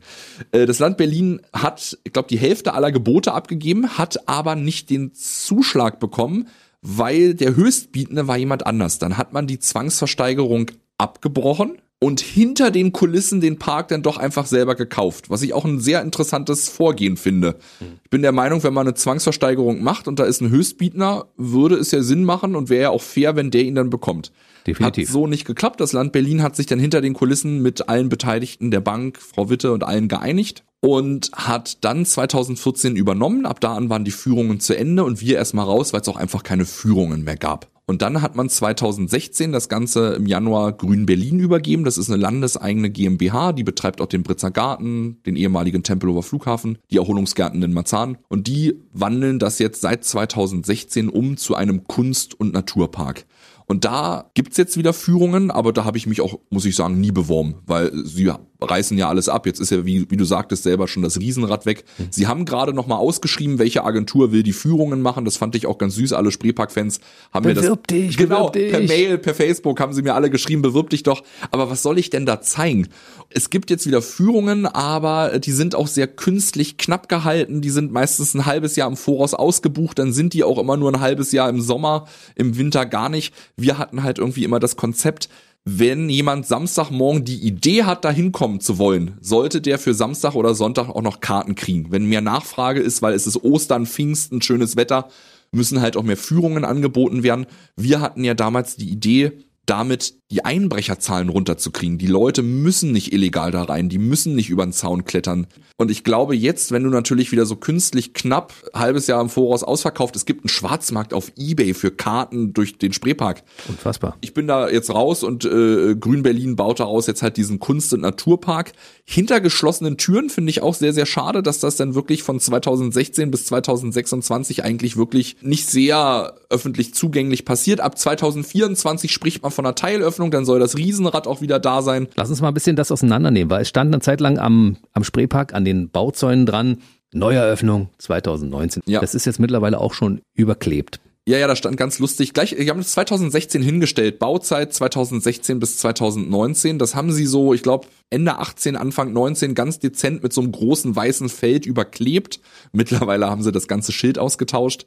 [0.51, 0.65] Hm.
[0.65, 5.13] Das Land Berlin hat, ich glaube, die Hälfte aller Gebote abgegeben, hat aber nicht den
[5.13, 6.47] Zuschlag bekommen,
[6.81, 8.99] weil der Höchstbietende war jemand anders.
[8.99, 14.45] Dann hat man die Zwangsversteigerung abgebrochen und hinter den Kulissen den Park dann doch einfach
[14.45, 17.57] selber gekauft, was ich auch ein sehr interessantes Vorgehen finde.
[18.03, 21.75] Ich bin der Meinung, wenn man eine Zwangsversteigerung macht und da ist ein Höchstbietner, würde
[21.75, 24.31] es ja Sinn machen und wäre ja auch fair, wenn der ihn dann bekommt.
[24.67, 25.07] Definitiv.
[25.07, 25.81] Hat so nicht geklappt.
[25.81, 29.49] Das Land Berlin hat sich dann hinter den Kulissen mit allen Beteiligten der Bank, Frau
[29.49, 33.45] Witte und allen geeinigt und hat dann 2014 übernommen.
[33.45, 36.17] Ab da an waren die Führungen zu Ende und wir erstmal raus, weil es auch
[36.17, 37.69] einfach keine Führungen mehr gab.
[37.89, 41.85] Und dann hat man 2016 das Ganze im Januar Grün Berlin übergeben.
[41.85, 46.79] Das ist eine landeseigene GmbH, die betreibt auch den Britzer Garten, den ehemaligen Tempelhofer Flughafen,
[46.91, 48.17] die Erholungsgärten in Marzahn.
[48.27, 53.25] Und die wandeln das jetzt seit 2016 um zu einem Kunst- und Naturpark.
[53.69, 57.01] Und da gibt's jetzt wieder Führungen, aber da habe ich mich auch, muss ich sagen,
[57.01, 59.45] nie beworben, weil sie reißen ja alles ab.
[59.45, 61.83] Jetzt ist ja, wie, wie du sagtest, selber schon das Riesenrad weg.
[61.97, 62.07] Mhm.
[62.09, 65.25] Sie haben gerade nochmal ausgeschrieben, welche Agentur will die Führungen machen.
[65.25, 66.13] Das fand ich auch ganz süß.
[66.13, 66.99] Alle Spreepark-Fans
[67.33, 67.79] haben bewirb mir das.
[67.89, 68.71] Dich, genau, dich.
[68.71, 71.23] per Mail, per Facebook haben sie mir alle geschrieben, bewirb dich doch.
[71.51, 72.87] Aber was soll ich denn da zeigen?
[73.29, 77.61] Es gibt jetzt wieder Führungen, aber die sind auch sehr künstlich knapp gehalten.
[77.61, 79.99] Die sind meistens ein halbes Jahr im Voraus ausgebucht.
[79.99, 83.33] Dann sind die auch immer nur ein halbes Jahr im Sommer, im Winter gar nicht.
[83.59, 85.29] Wir hatten halt irgendwie immer das Konzept,
[85.65, 90.55] wenn jemand Samstagmorgen die Idee hat, da hinkommen zu wollen, sollte der für Samstag oder
[90.55, 91.91] Sonntag auch noch Karten kriegen.
[91.91, 95.09] Wenn mehr Nachfrage ist, weil es ist Ostern, Pfingsten, schönes Wetter,
[95.51, 97.47] müssen halt auch mehr Führungen angeboten werden.
[97.75, 99.33] Wir hatten ja damals die Idee,
[99.67, 101.97] damit die Einbrecherzahlen runterzukriegen.
[101.97, 105.47] Die Leute müssen nicht illegal da rein, die müssen nicht über den Zaun klettern.
[105.77, 109.63] Und ich glaube jetzt, wenn du natürlich wieder so künstlich knapp halbes Jahr im Voraus
[109.63, 113.43] ausverkauft, es gibt einen Schwarzmarkt auf Ebay für Karten durch den Spreepark.
[113.69, 114.17] Unfassbar.
[114.21, 117.93] Ich bin da jetzt raus und äh, Grün Berlin baut daraus jetzt halt diesen Kunst-
[117.93, 118.73] und Naturpark.
[119.05, 123.31] Hinter geschlossenen Türen finde ich auch sehr, sehr schade, dass das dann wirklich von 2016
[123.31, 127.79] bis 2026 eigentlich wirklich nicht sehr öffentlich zugänglich passiert.
[127.79, 132.07] Ab 2024 spricht man von einer Teilöffnung dann soll das Riesenrad auch wieder da sein.
[132.15, 135.03] Lass uns mal ein bisschen das auseinandernehmen, weil es stand eine Zeit lang am, am
[135.03, 136.77] Spreepark an den Bauzäunen dran.
[137.11, 138.83] Neueröffnung 2019.
[138.85, 139.01] Ja.
[139.01, 140.99] Das ist jetzt mittlerweile auch schon überklebt.
[141.27, 142.33] Ja, ja, da stand ganz lustig.
[142.33, 144.19] Gleich, die haben das 2016 hingestellt.
[144.19, 146.77] Bauzeit 2016 bis 2019.
[146.77, 150.51] Das haben sie so, ich glaube, Ende 18, Anfang 19 ganz dezent mit so einem
[150.51, 152.39] großen weißen Feld überklebt.
[152.71, 154.85] Mittlerweile haben sie das ganze Schild ausgetauscht.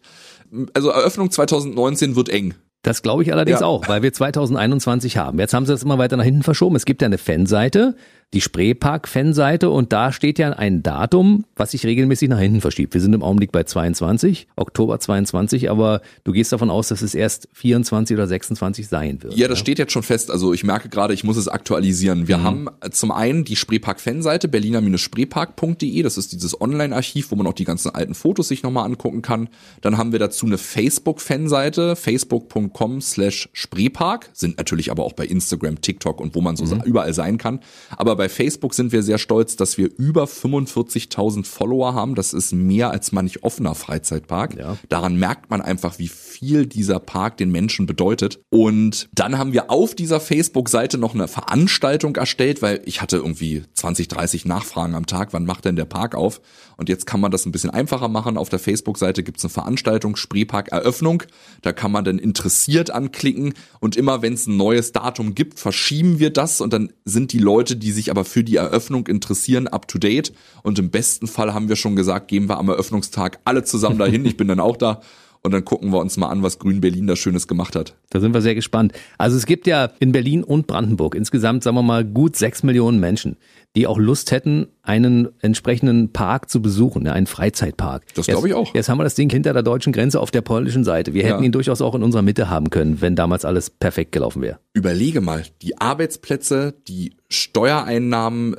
[0.72, 2.54] Also Eröffnung 2019 wird eng.
[2.83, 3.66] Das glaube ich allerdings ja.
[3.66, 5.38] auch, weil wir 2021 haben.
[5.38, 6.77] Jetzt haben sie das immer weiter nach hinten verschoben.
[6.77, 7.95] Es gibt ja eine Fanseite,
[8.33, 12.95] die Spreepark-Fanseite und da steht ja ein Datum, was sich regelmäßig nach hinten verschiebt.
[12.95, 17.16] Wir sind im Augenblick bei 22, Oktober 22, aber du gehst davon aus, dass es
[17.16, 19.35] erst 24 oder 26 sein wird.
[19.35, 19.62] Ja, das ja?
[19.62, 20.31] steht jetzt schon fest.
[20.31, 22.29] Also ich merke gerade, ich muss es aktualisieren.
[22.29, 22.45] Wir mhm.
[22.45, 26.03] haben zum einen die Spreepark-Fanseite berliner-spreepark.de.
[26.03, 29.49] Das ist dieses Online-Archiv, wo man auch die ganzen alten Fotos sich nochmal angucken kann.
[29.81, 34.31] Dann haben wir dazu eine Facebook-Fanseite, facebook.com slash Spreepark.
[34.35, 36.83] Sind natürlich aber auch bei Instagram, TikTok und wo man so mhm.
[36.83, 37.59] überall sein kann.
[37.97, 42.14] Aber bei Facebook sind wir sehr stolz, dass wir über 45.000 Follower haben.
[42.14, 44.59] Das ist mehr als manch offener Freizeitpark.
[44.59, 44.76] Ja.
[44.90, 48.38] Daran merkt man einfach, wie viel dieser Park den Menschen bedeutet.
[48.50, 53.62] Und dann haben wir auf dieser Facebook-Seite noch eine Veranstaltung erstellt, weil ich hatte irgendwie
[53.72, 56.42] 20, 30 Nachfragen am Tag, wann macht denn der Park auf?
[56.76, 58.37] Und jetzt kann man das ein bisschen einfacher machen.
[58.37, 61.22] Auf der Facebook-Seite gibt es eine Veranstaltung, Spreepark Eröffnung.
[61.62, 66.18] Da kann man dann interessiert anklicken und immer wenn es ein neues Datum gibt, verschieben
[66.18, 69.99] wir das und dann sind die Leute, die aber für die Eröffnung interessieren, up to
[69.99, 70.33] date.
[70.62, 74.25] Und im besten Fall haben wir schon gesagt, gehen wir am Eröffnungstag alle zusammen dahin.
[74.25, 75.01] Ich bin dann auch da
[75.42, 77.94] und dann gucken wir uns mal an, was Grün Berlin da Schönes gemacht hat.
[78.11, 78.92] Da sind wir sehr gespannt.
[79.16, 83.01] Also es gibt ja in Berlin und Brandenburg insgesamt, sagen wir mal, gut sechs Millionen
[83.01, 83.37] Menschen,
[83.76, 88.02] die auch Lust hätten, einen entsprechenden Park zu besuchen, einen Freizeitpark.
[88.14, 88.74] Das glaube ich auch.
[88.74, 91.14] Jetzt haben wir das Ding hinter der deutschen Grenze auf der polnischen Seite.
[91.14, 91.46] Wir hätten ja.
[91.46, 94.59] ihn durchaus auch in unserer Mitte haben können, wenn damals alles perfekt gelaufen wäre.
[94.72, 98.56] Überlege mal, die Arbeitsplätze, die Steuereinnahmen,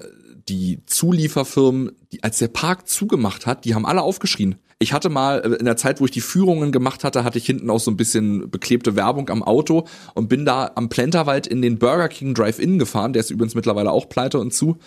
[0.47, 4.56] die Zulieferfirmen, die, als der Park zugemacht hat, die haben alle aufgeschrien.
[4.82, 7.46] Ich hatte mal äh, in der Zeit, wo ich die Führungen gemacht hatte, hatte ich
[7.46, 11.62] hinten auch so ein bisschen beklebte Werbung am Auto und bin da am Plenterwald in
[11.62, 13.13] den Burger King Drive-In gefahren.
[13.13, 14.78] Der ist übrigens mittlerweile auch pleite und zu.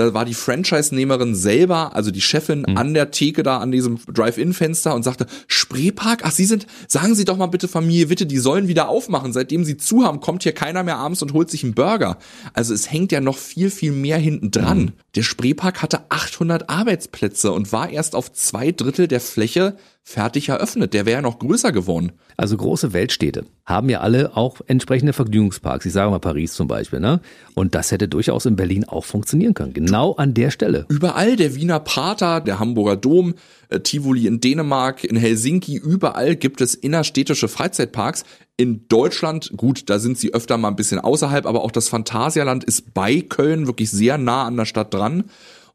[0.00, 2.78] Da war die Franchise-Nehmerin selber, also die Chefin mhm.
[2.78, 6.22] an der Theke da an diesem Drive-In-Fenster und sagte, Spreepark?
[6.24, 9.34] Ach, Sie sind, sagen Sie doch mal bitte Familie Witte, die sollen wieder aufmachen.
[9.34, 12.16] Seitdem Sie zu haben, kommt hier keiner mehr abends und holt sich einen Burger.
[12.54, 14.78] Also es hängt ja noch viel, viel mehr hinten dran.
[14.78, 14.92] Mhm.
[15.16, 19.76] Der Spreepark hatte 800 Arbeitsplätze und war erst auf zwei Drittel der Fläche
[20.10, 20.92] fertig eröffnet.
[20.92, 22.12] Der wäre ja noch größer geworden.
[22.36, 25.86] Also große Weltstädte haben ja alle auch entsprechende Vergnügungsparks.
[25.86, 27.20] Ich sage mal Paris zum Beispiel, ne?
[27.54, 29.72] Und das hätte durchaus in Berlin auch funktionieren können.
[29.72, 30.86] Genau an der Stelle.
[30.88, 33.34] Überall der Wiener Prater, der Hamburger Dom,
[33.68, 38.24] äh, Tivoli in Dänemark, in Helsinki, überall gibt es innerstädtische Freizeitparks.
[38.56, 42.64] In Deutschland, gut, da sind sie öfter mal ein bisschen außerhalb, aber auch das Phantasialand
[42.64, 45.24] ist bei Köln wirklich sehr nah an der Stadt dran.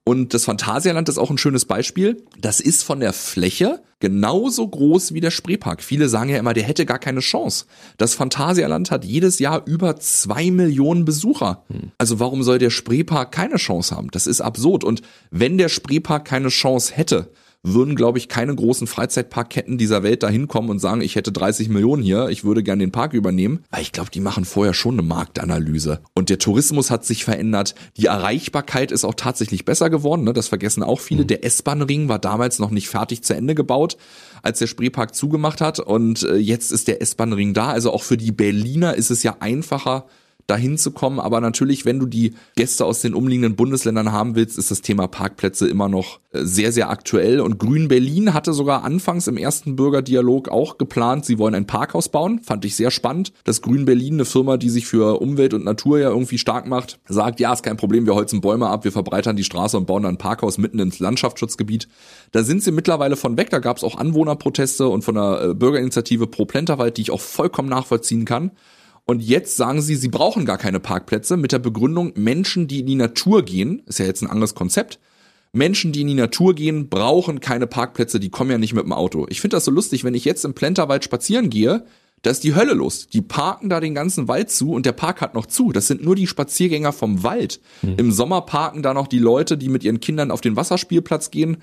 [0.07, 2.23] Und das Phantasialand ist auch ein schönes Beispiel.
[2.39, 5.81] Das ist von der Fläche genauso groß wie der Spreepark.
[5.81, 7.65] Viele sagen ja immer, der hätte gar keine Chance.
[7.97, 11.63] Das Phantasialand hat jedes Jahr über zwei Millionen Besucher.
[11.97, 14.11] Also warum soll der Spreepark keine Chance haben?
[14.11, 14.83] Das ist absurd.
[14.83, 17.31] Und wenn der Spreepark keine Chance hätte,
[17.65, 21.69] würden, glaube ich, keine großen Freizeitparkketten dieser Welt da hinkommen und sagen, ich hätte 30
[21.69, 23.63] Millionen hier, ich würde gern den Park übernehmen.
[23.71, 25.99] Weil ich glaube, die machen vorher schon eine Marktanalyse.
[26.13, 27.75] Und der Tourismus hat sich verändert.
[27.97, 30.23] Die Erreichbarkeit ist auch tatsächlich besser geworden.
[30.23, 30.33] Ne?
[30.33, 31.23] Das vergessen auch viele.
[31.23, 31.27] Mhm.
[31.27, 33.97] Der S-Bahn-Ring war damals noch nicht fertig zu Ende gebaut,
[34.43, 35.79] als der Spreepark zugemacht hat.
[35.79, 37.69] Und äh, jetzt ist der S-Bahn-Ring da.
[37.69, 40.05] Also auch für die Berliner ist es ja einfacher,
[40.47, 41.19] dahin zu kommen.
[41.19, 45.07] Aber natürlich, wenn du die Gäste aus den umliegenden Bundesländern haben willst, ist das Thema
[45.07, 47.39] Parkplätze immer noch äh, sehr, sehr aktuell.
[47.39, 52.09] Und Grün Berlin hatte sogar anfangs im ersten Bürgerdialog auch geplant, sie wollen ein Parkhaus
[52.09, 52.39] bauen.
[52.39, 55.99] Fand ich sehr spannend, dass Grün Berlin, eine Firma, die sich für Umwelt und Natur
[55.99, 59.35] ja irgendwie stark macht, sagt, ja, ist kein Problem, wir holzen Bäume ab, wir verbreitern
[59.35, 61.87] die Straße und bauen dann ein Parkhaus mitten ins Landschaftsschutzgebiet.
[62.31, 63.49] Da sind sie mittlerweile von weg.
[63.49, 67.21] Da gab es auch Anwohnerproteste und von der äh, Bürgerinitiative Pro Plenterwald, die ich auch
[67.21, 68.51] vollkommen nachvollziehen kann.
[69.05, 72.87] Und jetzt sagen sie, sie brauchen gar keine Parkplätze mit der Begründung, Menschen, die in
[72.87, 74.99] die Natur gehen, ist ja jetzt ein anderes Konzept,
[75.53, 78.91] Menschen, die in die Natur gehen, brauchen keine Parkplätze, die kommen ja nicht mit dem
[78.91, 79.25] Auto.
[79.29, 81.85] Ich finde das so lustig, wenn ich jetzt im Plenterwald spazieren gehe,
[82.23, 83.07] da ist die Hölle los.
[83.07, 85.71] Die parken da den ganzen Wald zu und der Park hat noch zu.
[85.71, 87.61] Das sind nur die Spaziergänger vom Wald.
[87.83, 87.95] Mhm.
[87.97, 91.57] Im Sommer parken da noch die Leute, die mit ihren Kindern auf den Wasserspielplatz gehen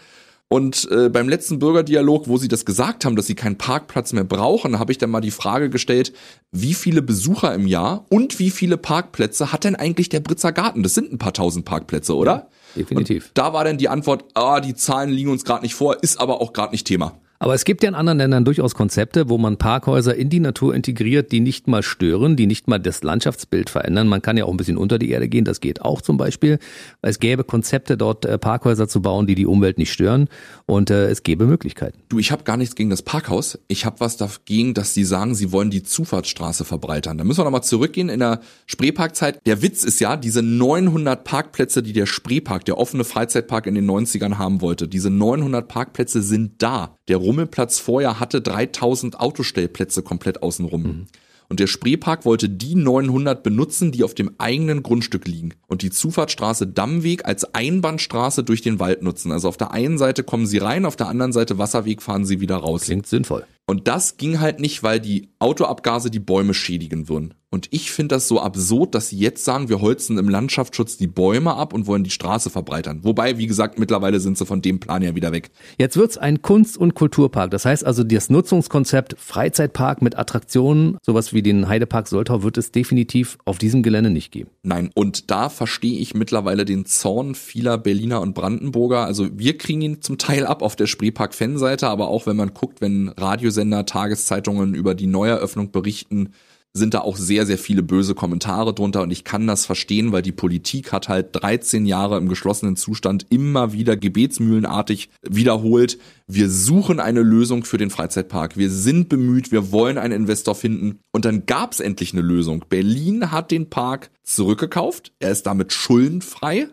[0.52, 4.24] und äh, beim letzten Bürgerdialog, wo sie das gesagt haben, dass sie keinen Parkplatz mehr
[4.24, 6.12] brauchen, habe ich dann mal die Frage gestellt,
[6.50, 10.82] wie viele Besucher im Jahr und wie viele Parkplätze hat denn eigentlich der Britzer Garten?
[10.82, 12.50] Das sind ein paar tausend Parkplätze, oder?
[12.74, 13.28] Ja, definitiv.
[13.28, 16.20] Und da war dann die Antwort, ah, die Zahlen liegen uns gerade nicht vor, ist
[16.20, 17.14] aber auch gerade nicht Thema.
[17.42, 20.76] Aber es gibt ja in anderen Ländern durchaus Konzepte, wo man Parkhäuser in die Natur
[20.76, 24.06] integriert, die nicht mal stören, die nicht mal das Landschaftsbild verändern.
[24.06, 26.60] Man kann ja auch ein bisschen unter die Erde gehen, das geht auch zum Beispiel.
[27.04, 30.28] Es gäbe Konzepte, dort äh, Parkhäuser zu bauen, die die Umwelt nicht stören
[30.66, 31.98] und äh, es gäbe Möglichkeiten.
[32.08, 33.58] Du, ich habe gar nichts gegen das Parkhaus.
[33.66, 37.18] Ich habe was dagegen, dass sie sagen, sie wollen die Zufahrtsstraße verbreitern.
[37.18, 39.44] Da müssen wir nochmal zurückgehen in der Spreeparkzeit.
[39.46, 43.90] Der Witz ist ja, diese 900 Parkplätze, die der Spreepark, der offene Freizeitpark in den
[43.90, 46.96] 90ern haben wollte, diese 900 Parkplätze sind da.
[47.08, 50.82] Der Rummelplatz vorher hatte 3000 Autostellplätze komplett außenrum.
[50.82, 51.06] Mhm.
[51.52, 55.52] Und der Spreepark wollte die 900 benutzen, die auf dem eigenen Grundstück liegen.
[55.66, 59.30] Und die Zufahrtsstraße Dammweg als Einbahnstraße durch den Wald nutzen.
[59.32, 62.40] Also auf der einen Seite kommen sie rein, auf der anderen Seite Wasserweg fahren sie
[62.40, 62.84] wieder raus.
[62.84, 63.44] Klingt sinnvoll.
[63.66, 67.34] Und das ging halt nicht, weil die Autoabgase die Bäume schädigen würden.
[67.52, 71.06] Und ich finde das so absurd, dass sie jetzt sagen, wir holzen im Landschaftsschutz die
[71.06, 73.00] Bäume ab und wollen die Straße verbreitern.
[73.02, 75.50] Wobei, wie gesagt, mittlerweile sind sie von dem Plan ja wieder weg.
[75.76, 77.50] Jetzt wird's ein Kunst- und Kulturpark.
[77.50, 82.72] Das heißt also, das Nutzungskonzept Freizeitpark mit Attraktionen, sowas wie den Heidepark Soltau, wird es
[82.72, 84.48] definitiv auf diesem Gelände nicht geben.
[84.62, 89.04] Nein, und da verstehe ich mittlerweile den Zorn vieler Berliner und Brandenburger.
[89.04, 92.80] Also wir kriegen ihn zum Teil ab auf der Spreepark-Fanseite, aber auch wenn man guckt,
[92.80, 96.30] wenn Radiosender, Tageszeitungen über die Neueröffnung berichten,
[96.74, 99.02] sind da auch sehr, sehr viele böse Kommentare drunter.
[99.02, 103.26] Und ich kann das verstehen, weil die Politik hat halt 13 Jahre im geschlossenen Zustand
[103.28, 109.70] immer wieder gebetsmühlenartig wiederholt, wir suchen eine Lösung für den Freizeitpark, wir sind bemüht, wir
[109.70, 111.00] wollen einen Investor finden.
[111.12, 112.64] Und dann gab es endlich eine Lösung.
[112.68, 116.68] Berlin hat den Park zurückgekauft, er ist damit schuldenfrei.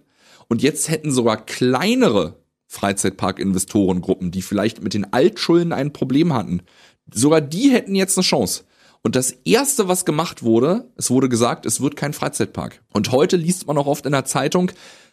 [0.47, 2.38] Und jetzt hätten sogar kleinere
[2.69, 6.61] Freizeitpark-Investorengruppen, die vielleicht mit den Altschulden ein Problem hatten,
[7.11, 8.63] sogar die hätten jetzt eine Chance.
[9.01, 12.81] Und das erste, was gemacht wurde, es wurde gesagt, es wird kein Freizeitpark.
[12.93, 14.71] Und heute liest man auch oft in der Zeitung,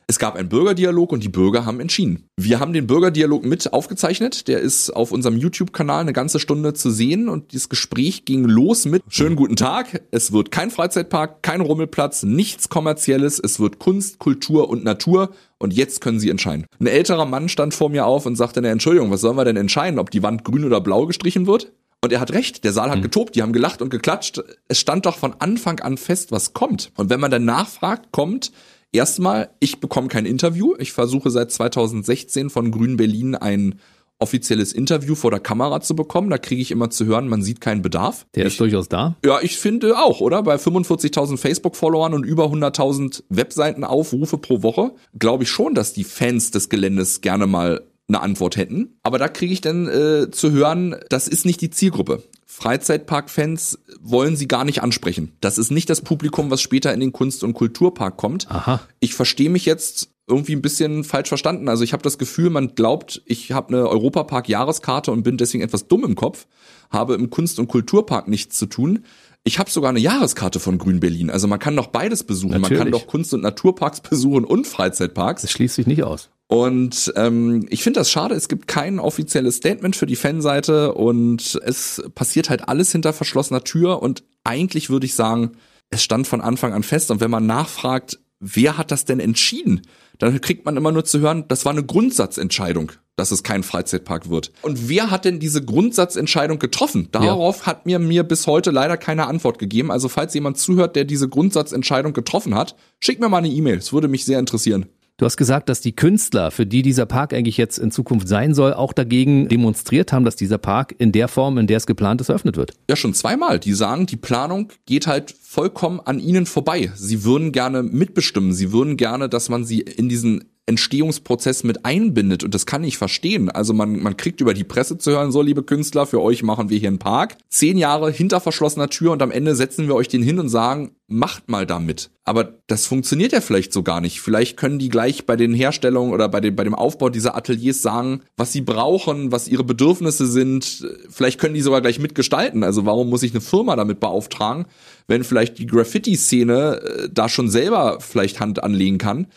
[0.08, 2.28] es gab einen Bürgerdialog und die Bürger haben entschieden.
[2.36, 4.46] Wir haben den Bürgerdialog mit aufgezeichnet.
[4.46, 8.84] Der ist auf unserem YouTube-Kanal eine ganze Stunde zu sehen und dieses Gespräch ging los
[8.84, 10.02] mit schönen guten Tag.
[10.12, 13.40] Es wird kein Freizeitpark, kein Rummelplatz, nichts kommerzielles.
[13.42, 15.30] Es wird Kunst, Kultur und Natur.
[15.58, 16.66] Und jetzt können Sie entscheiden.
[16.78, 19.56] Ein älterer Mann stand vor mir auf und sagte, ne, Entschuldigung, was sollen wir denn
[19.56, 21.72] entscheiden, ob die Wand grün oder blau gestrichen wird?
[22.04, 23.02] Und er hat recht, der Saal hat mhm.
[23.02, 24.40] getobt, die haben gelacht und geklatscht.
[24.68, 26.92] Es stand doch von Anfang an fest, was kommt.
[26.96, 28.52] Und wenn man dann nachfragt, kommt
[28.92, 30.74] erstmal, ich bekomme kein Interview.
[30.78, 33.80] Ich versuche seit 2016 von Grün Berlin ein
[34.18, 36.30] offizielles Interview vor der Kamera zu bekommen.
[36.30, 38.26] Da kriege ich immer zu hören, man sieht keinen Bedarf.
[38.34, 39.16] Der ich, ist durchaus da.
[39.24, 40.42] Ja, ich finde auch, oder?
[40.42, 46.50] Bei 45.000 Facebook-Followern und über 100.000 Webseitenaufrufe pro Woche glaube ich schon, dass die Fans
[46.50, 48.98] des Geländes gerne mal eine Antwort hätten.
[49.02, 52.22] Aber da kriege ich dann äh, zu hören, das ist nicht die Zielgruppe.
[52.56, 55.32] Freizeitpark-Fans wollen sie gar nicht ansprechen.
[55.42, 58.50] Das ist nicht das Publikum, was später in den Kunst- und Kulturpark kommt.
[58.50, 58.80] Aha.
[58.98, 61.68] Ich verstehe mich jetzt irgendwie ein bisschen falsch verstanden.
[61.68, 65.86] Also ich habe das Gefühl, man glaubt, ich habe eine Europapark-Jahreskarte und bin deswegen etwas
[65.86, 66.46] dumm im Kopf,
[66.88, 69.04] habe im Kunst- und Kulturpark nichts zu tun.
[69.44, 71.28] Ich habe sogar eine Jahreskarte von Grün Berlin.
[71.28, 72.62] Also man kann doch beides besuchen.
[72.62, 72.70] Natürlich.
[72.70, 75.42] Man kann doch Kunst- und Naturparks besuchen und Freizeitparks.
[75.42, 76.30] Das schließt sich nicht aus.
[76.48, 81.60] Und ähm, ich finde das schade, es gibt kein offizielles Statement für die Fanseite und
[81.64, 85.52] es passiert halt alles hinter verschlossener Tür und eigentlich würde ich sagen,
[85.90, 89.82] es stand von Anfang an fest und wenn man nachfragt, wer hat das denn entschieden,
[90.18, 94.30] dann kriegt man immer nur zu hören, das war eine Grundsatzentscheidung, dass es kein Freizeitpark
[94.30, 94.52] wird.
[94.62, 97.08] Und wer hat denn diese Grundsatzentscheidung getroffen?
[97.12, 97.66] Darauf ja.
[97.66, 99.90] hat mir mir bis heute leider keine Antwort gegeben.
[99.90, 103.78] Also falls jemand zuhört, der diese Grundsatzentscheidung getroffen hat, schickt mir mal eine E-Mail.
[103.78, 104.86] Es würde mich sehr interessieren.
[105.18, 108.52] Du hast gesagt, dass die Künstler, für die dieser Park eigentlich jetzt in Zukunft sein
[108.52, 112.20] soll, auch dagegen demonstriert haben, dass dieser Park in der Form, in der es geplant
[112.20, 112.74] ist, eröffnet wird.
[112.90, 113.58] Ja, schon zweimal.
[113.58, 116.92] Die sagen, die Planung geht halt vollkommen an ihnen vorbei.
[116.94, 118.52] Sie würden gerne mitbestimmen.
[118.52, 122.98] Sie würden gerne, dass man sie in diesen Entstehungsprozess mit einbindet und das kann ich
[122.98, 123.50] verstehen.
[123.50, 126.70] Also man, man kriegt über die Presse zu hören, so liebe Künstler, für euch machen
[126.70, 127.36] wir hier einen Park.
[127.48, 130.96] Zehn Jahre hinter verschlossener Tür und am Ende setzen wir euch den hin und sagen,
[131.06, 132.10] macht mal damit.
[132.24, 134.20] Aber das funktioniert ja vielleicht so gar nicht.
[134.20, 137.80] Vielleicht können die gleich bei den Herstellungen oder bei, den, bei dem Aufbau dieser Ateliers
[137.80, 140.84] sagen, was sie brauchen, was ihre Bedürfnisse sind.
[141.08, 142.64] Vielleicht können die sogar gleich mitgestalten.
[142.64, 144.66] Also warum muss ich eine Firma damit beauftragen,
[145.06, 149.28] wenn vielleicht die Graffiti-Szene äh, da schon selber vielleicht Hand anlegen kann?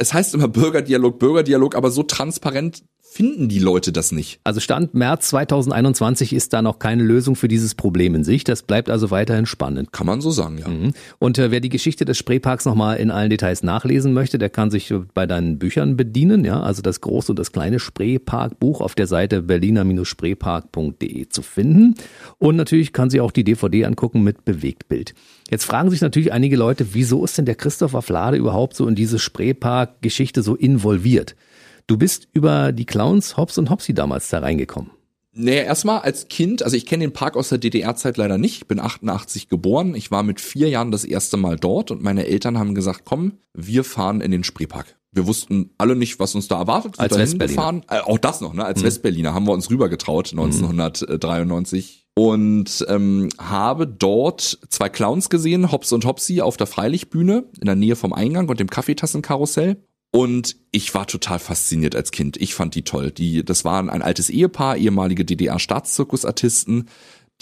[0.00, 4.38] Es heißt immer Bürgerdialog, Bürgerdialog, aber so transparent finden die Leute das nicht.
[4.44, 8.44] Also Stand März 2021 ist da noch keine Lösung für dieses Problem in sich.
[8.44, 9.92] Das bleibt also weiterhin spannend.
[9.92, 10.68] Kann man so sagen, ja.
[10.68, 10.92] Mhm.
[11.18, 14.70] Und äh, wer die Geschichte des Spreeparks nochmal in allen Details nachlesen möchte, der kann
[14.70, 16.44] sich bei deinen Büchern bedienen.
[16.44, 21.96] Ja, also das große und das kleine Spreepark-Buch auf der Seite berliner-spreepark.de zu finden.
[22.38, 25.14] Und natürlich kann sie auch die DVD angucken mit Bewegtbild.
[25.50, 28.94] Jetzt fragen sich natürlich einige Leute, wieso ist denn der Christopher Flade überhaupt so in
[28.94, 31.34] diese Spreepark-Geschichte so involviert?
[31.90, 34.92] Du bist über die Clowns Hobbs und Hopsy damals da reingekommen.
[35.32, 38.58] Naja, erstmal als Kind, also ich kenne den Park aus der DDR-Zeit leider nicht.
[38.58, 39.96] Ich bin 88 geboren.
[39.96, 43.38] Ich war mit vier Jahren das erste Mal dort und meine Eltern haben gesagt, komm,
[43.54, 44.98] wir fahren in den Spreepark.
[45.10, 46.94] Wir wussten alle nicht, was uns da erwartet.
[47.00, 47.80] Als Westberliner.
[47.90, 48.64] Äh, auch das noch, ne?
[48.64, 48.86] Als mhm.
[48.86, 52.22] Westberliner haben wir uns rübergetraut 1993 mhm.
[52.22, 57.74] und ähm, habe dort zwei Clowns gesehen, Hobbs und Hopsy auf der Freilichtbühne in der
[57.74, 62.36] Nähe vom Eingang und dem Kaffeetassenkarussell und ich war total fasziniert als Kind.
[62.36, 63.10] Ich fand die toll.
[63.10, 66.88] Die, das waren ein altes Ehepaar, ehemalige DDR-Staatszirkusartisten.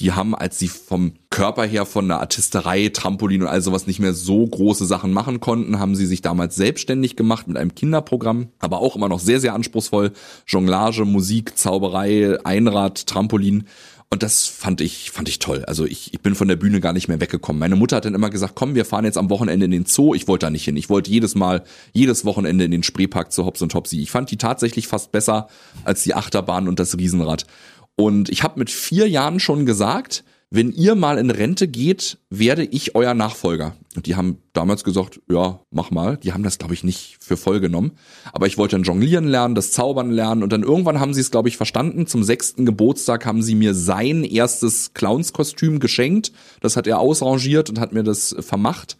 [0.01, 3.99] Die haben, als sie vom Körper her von einer Artisterei, Trampolin und all sowas nicht
[3.99, 8.49] mehr so große Sachen machen konnten, haben sie sich damals selbstständig gemacht mit einem Kinderprogramm,
[8.61, 10.13] aber auch immer noch sehr, sehr anspruchsvoll.
[10.47, 13.67] Jonglage, Musik, Zauberei, Einrad, Trampolin.
[14.11, 15.65] Und das fand ich, fand ich toll.
[15.67, 17.61] Also ich, ich bin von der Bühne gar nicht mehr weggekommen.
[17.61, 20.15] Meine Mutter hat dann immer gesagt, komm, wir fahren jetzt am Wochenende in den Zoo.
[20.15, 20.79] Ich wollte da nicht hin.
[20.79, 24.01] Ich wollte jedes Mal, jedes Wochenende in den Spreepark zu Hops und Topsy.
[24.01, 25.49] Ich fand die tatsächlich fast besser
[25.85, 27.47] als die Achterbahn und das Riesenrad.
[27.97, 32.65] Und ich habe mit vier Jahren schon gesagt, wenn ihr mal in Rente geht, werde
[32.65, 33.77] ich euer Nachfolger.
[33.95, 36.17] Und die haben damals gesagt, ja, mach mal.
[36.17, 37.93] Die haben das, glaube ich, nicht für voll genommen.
[38.33, 40.43] Aber ich wollte dann jonglieren lernen, das Zaubern lernen.
[40.43, 42.07] Und dann irgendwann haben sie es, glaube ich, verstanden.
[42.07, 46.33] Zum sechsten Geburtstag haben sie mir sein erstes Clownskostüm geschenkt.
[46.61, 48.97] Das hat er ausrangiert und hat mir das vermacht.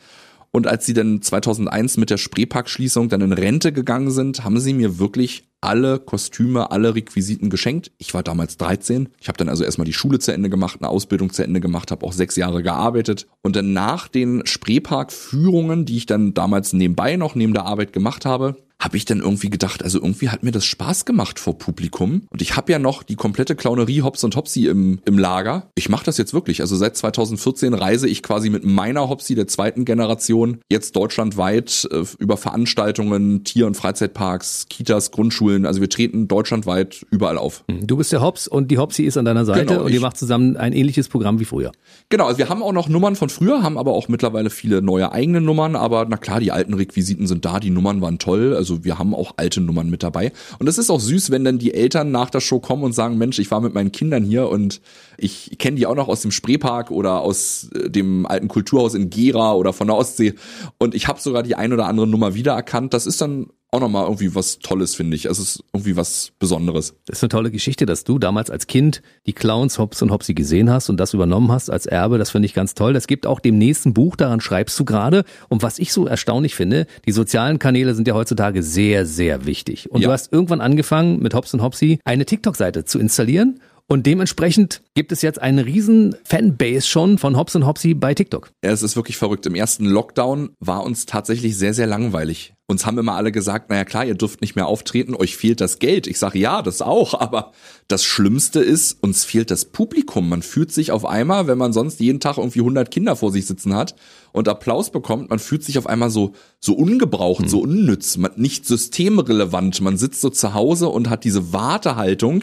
[0.51, 4.73] Und als sie dann 2001 mit der Spreepark-Schließung dann in Rente gegangen sind, haben sie
[4.73, 7.91] mir wirklich alle Kostüme, alle Requisiten geschenkt.
[7.99, 9.09] Ich war damals 13.
[9.21, 11.91] Ich habe dann also erstmal die Schule zu Ende gemacht, eine Ausbildung zu Ende gemacht,
[11.91, 13.27] habe auch sechs Jahre gearbeitet.
[13.43, 18.25] Und dann nach den Spreepark-Führungen, die ich dann damals nebenbei noch neben der Arbeit gemacht
[18.25, 22.23] habe, habe ich dann irgendwie gedacht, also irgendwie hat mir das Spaß gemacht vor Publikum.
[22.31, 25.71] Und ich habe ja noch die komplette Clownerie Hops und Hopsy im, im Lager.
[25.75, 26.61] Ich mache das jetzt wirklich.
[26.61, 32.05] Also seit 2014 reise ich quasi mit meiner Hopsy der zweiten Generation jetzt deutschlandweit äh,
[32.19, 35.67] über Veranstaltungen, Tier- und Freizeitparks, Kitas, Grundschulen.
[35.67, 37.65] Also wir treten deutschlandweit überall auf.
[37.69, 40.01] Hm, du bist der Hops und die Hopsy ist an deiner Seite genau, und ihr
[40.01, 41.73] macht zusammen ein ähnliches Programm wie früher.
[42.11, 45.11] Genau, also wir haben auch noch Nummern von früher, haben aber auch mittlerweile viele neue
[45.11, 45.75] eigene Nummern.
[45.75, 48.55] Aber na klar, die alten Requisiten sind da, die Nummern waren toll.
[48.55, 50.33] Also also wir haben auch alte Nummern mit dabei.
[50.59, 53.17] Und es ist auch süß, wenn dann die Eltern nach der Show kommen und sagen,
[53.17, 54.81] Mensch, ich war mit meinen Kindern hier und
[55.17, 59.11] ich kenne die auch noch aus dem Spreepark oder aus äh, dem alten Kulturhaus in
[59.11, 60.35] Gera oder von der Ostsee.
[60.79, 62.93] Und ich habe sogar die ein oder andere Nummer wiedererkannt.
[62.93, 65.27] Das ist dann auch nochmal irgendwie was Tolles, finde ich.
[65.27, 66.95] Es ist irgendwie was Besonderes.
[67.05, 70.33] Das ist eine tolle Geschichte, dass du damals als Kind die Clowns Hops und Hopsi
[70.33, 72.17] gesehen hast und das übernommen hast als Erbe.
[72.17, 72.95] Das finde ich ganz toll.
[72.95, 75.25] Das gibt auch dem nächsten Buch, daran schreibst du gerade.
[75.49, 79.91] Und was ich so erstaunlich finde, die sozialen Kanäle sind ja heutzutage sehr, sehr wichtig.
[79.91, 80.09] Und ja.
[80.09, 85.13] du hast irgendwann angefangen, mit Hops und Hopsi eine TikTok-Seite zu installieren und dementsprechend gibt
[85.13, 88.51] es jetzt einen riesen Fanbase schon von Hops und Hopsy bei TikTok.
[88.63, 89.47] Ja, es ist wirklich verrückt.
[89.47, 92.53] Im ersten Lockdown war uns tatsächlich sehr, sehr langweilig.
[92.71, 95.79] Uns haben immer alle gesagt, naja klar, ihr dürft nicht mehr auftreten, euch fehlt das
[95.79, 96.07] Geld.
[96.07, 97.53] Ich sage ja, das auch, aber
[97.89, 100.29] das Schlimmste ist, uns fehlt das Publikum.
[100.29, 103.47] Man fühlt sich auf einmal, wenn man sonst jeden Tag irgendwie 100 Kinder vor sich
[103.47, 103.95] sitzen hat
[104.33, 107.49] und Applaus bekommt, man fühlt sich auf einmal so, so ungebraucht, hm.
[107.49, 109.81] so unnütz, man, nicht systemrelevant.
[109.81, 112.43] Man sitzt so zu Hause und hat diese Wartehaltung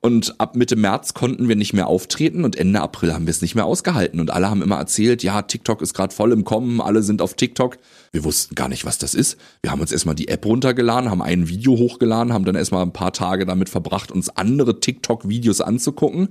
[0.00, 3.42] und ab Mitte März konnten wir nicht mehr auftreten und Ende April haben wir es
[3.42, 4.20] nicht mehr ausgehalten.
[4.20, 7.34] Und alle haben immer erzählt, ja, TikTok ist gerade voll im Kommen, alle sind auf
[7.34, 7.78] TikTok.
[8.12, 9.38] Wir wussten gar nicht, was das ist.
[9.60, 12.92] Wir haben uns erstmal die App runtergeladen, haben ein Video hochgeladen, haben dann erstmal ein
[12.92, 16.28] paar Tage damit verbracht, uns andere TikTok-Videos anzugucken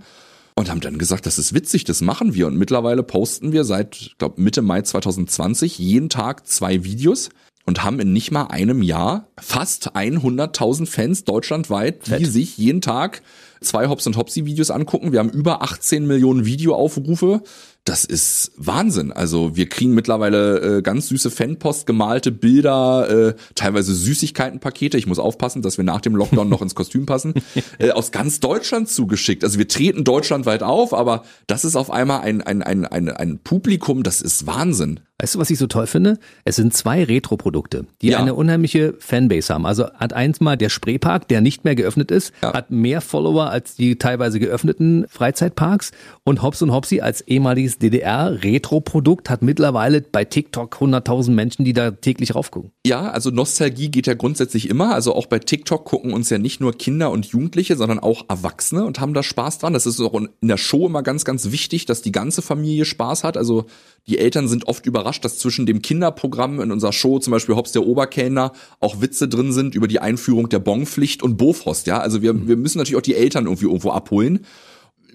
[0.56, 2.48] und haben dann gesagt, das ist witzig, das machen wir.
[2.48, 7.30] Und mittlerweile posten wir seit, glaube Mitte Mai 2020 jeden Tag zwei Videos
[7.68, 12.32] und haben in nicht mal einem Jahr fast 100.000 Fans deutschlandweit, die Fett.
[12.32, 13.22] sich jeden Tag
[13.62, 15.12] zwei Hops und Hopsy Videos angucken.
[15.12, 17.44] Wir haben über 18 Millionen Videoaufrufe.
[17.88, 19.14] Das ist Wahnsinn.
[19.14, 24.98] Also wir kriegen mittlerweile äh, ganz süße Fanpost, gemalte Bilder, äh, teilweise Süßigkeitenpakete.
[24.98, 27.34] Ich muss aufpassen, dass wir nach dem Lockdown noch ins Kostüm passen.
[27.80, 29.44] Äh, aus ganz Deutschland zugeschickt.
[29.44, 33.40] Also wir treten deutschlandweit auf, aber das ist auf einmal ein, ein, ein, ein, ein
[33.40, 35.02] Publikum, das ist Wahnsinn.
[35.20, 36.20] Weißt du, was ich so toll finde?
[36.46, 38.20] Es sind zwei Retro-Produkte, die ja.
[38.20, 39.66] eine unheimliche Fanbase haben.
[39.66, 42.54] Also hat eins mal der Spreepark, der nicht mehr geöffnet ist, ja.
[42.54, 45.92] hat mehr Follower als die teilweise geöffneten Freizeitparks
[46.24, 51.92] und Hops und Hopsy als ehemaliges DDR-Retro-Produkt hat mittlerweile bei TikTok 100.000 Menschen, die da
[51.92, 52.72] täglich raufgucken.
[52.86, 54.94] Ja, also Nostalgie geht ja grundsätzlich immer.
[54.94, 58.86] Also auch bei TikTok gucken uns ja nicht nur Kinder und Jugendliche, sondern auch Erwachsene
[58.86, 59.74] und haben da Spaß dran.
[59.74, 63.24] Das ist auch in der Show immer ganz, ganz wichtig, dass die ganze Familie Spaß
[63.24, 63.38] hat.
[63.38, 63.66] Also
[64.08, 67.74] die Eltern sind oft überrascht, dass zwischen dem Kinderprogramm in unserer Show, zum Beispiel Hops
[67.74, 71.88] der Oberkellner, auch Witze drin sind über die Einführung der Bonpflicht und Bofrost.
[71.88, 74.46] Ja, also wir, wir müssen natürlich auch die Eltern irgendwie irgendwo abholen.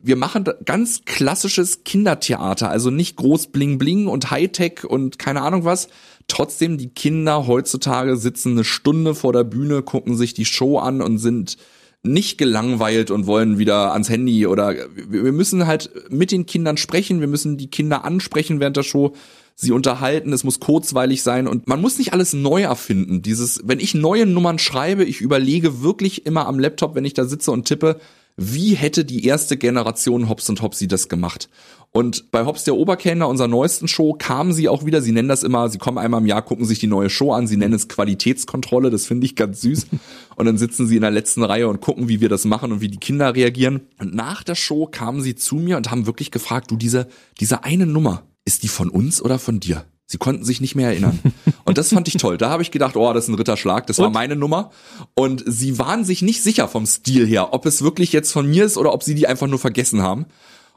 [0.05, 5.65] Wir machen ganz klassisches Kindertheater, also nicht groß Bling Bling und Hightech und keine Ahnung
[5.65, 5.89] was.
[6.27, 11.03] Trotzdem, die Kinder heutzutage sitzen eine Stunde vor der Bühne, gucken sich die Show an
[11.03, 11.57] und sind
[12.03, 17.21] nicht gelangweilt und wollen wieder ans Handy oder wir müssen halt mit den Kindern sprechen,
[17.21, 19.15] wir müssen die Kinder ansprechen während der Show,
[19.55, 23.23] sie unterhalten, es muss kurzweilig sein und man muss nicht alles neu erfinden.
[23.23, 27.25] Dieses, wenn ich neue Nummern schreibe, ich überlege wirklich immer am Laptop, wenn ich da
[27.25, 28.01] sitze und tippe,
[28.37, 31.49] wie hätte die erste Generation Hobbs und Hopsi das gemacht?
[31.95, 35.03] Und bei Hobbs der Oberkellner, unserer neuesten Show, kamen sie auch wieder.
[35.03, 37.47] Sie nennen das immer, sie kommen einmal im Jahr, gucken sich die neue Show an.
[37.47, 38.89] Sie nennen es Qualitätskontrolle.
[38.89, 39.87] Das finde ich ganz süß.
[40.37, 42.81] Und dann sitzen sie in der letzten Reihe und gucken, wie wir das machen und
[42.81, 43.83] wie die Kinder reagieren.
[43.99, 47.07] Und nach der Show kamen sie zu mir und haben wirklich gefragt, du, diese,
[47.39, 49.85] diese eine Nummer, ist die von uns oder von dir?
[50.07, 51.19] Sie konnten sich nicht mehr erinnern.
[51.65, 52.39] Und das fand ich toll.
[52.39, 54.71] Da habe ich gedacht, oh, das ist ein Ritterschlag, das war meine Nummer.
[55.15, 58.65] Und sie waren sich nicht sicher vom Stil her, ob es wirklich jetzt von mir
[58.65, 60.27] ist oder ob sie die einfach nur vergessen haben.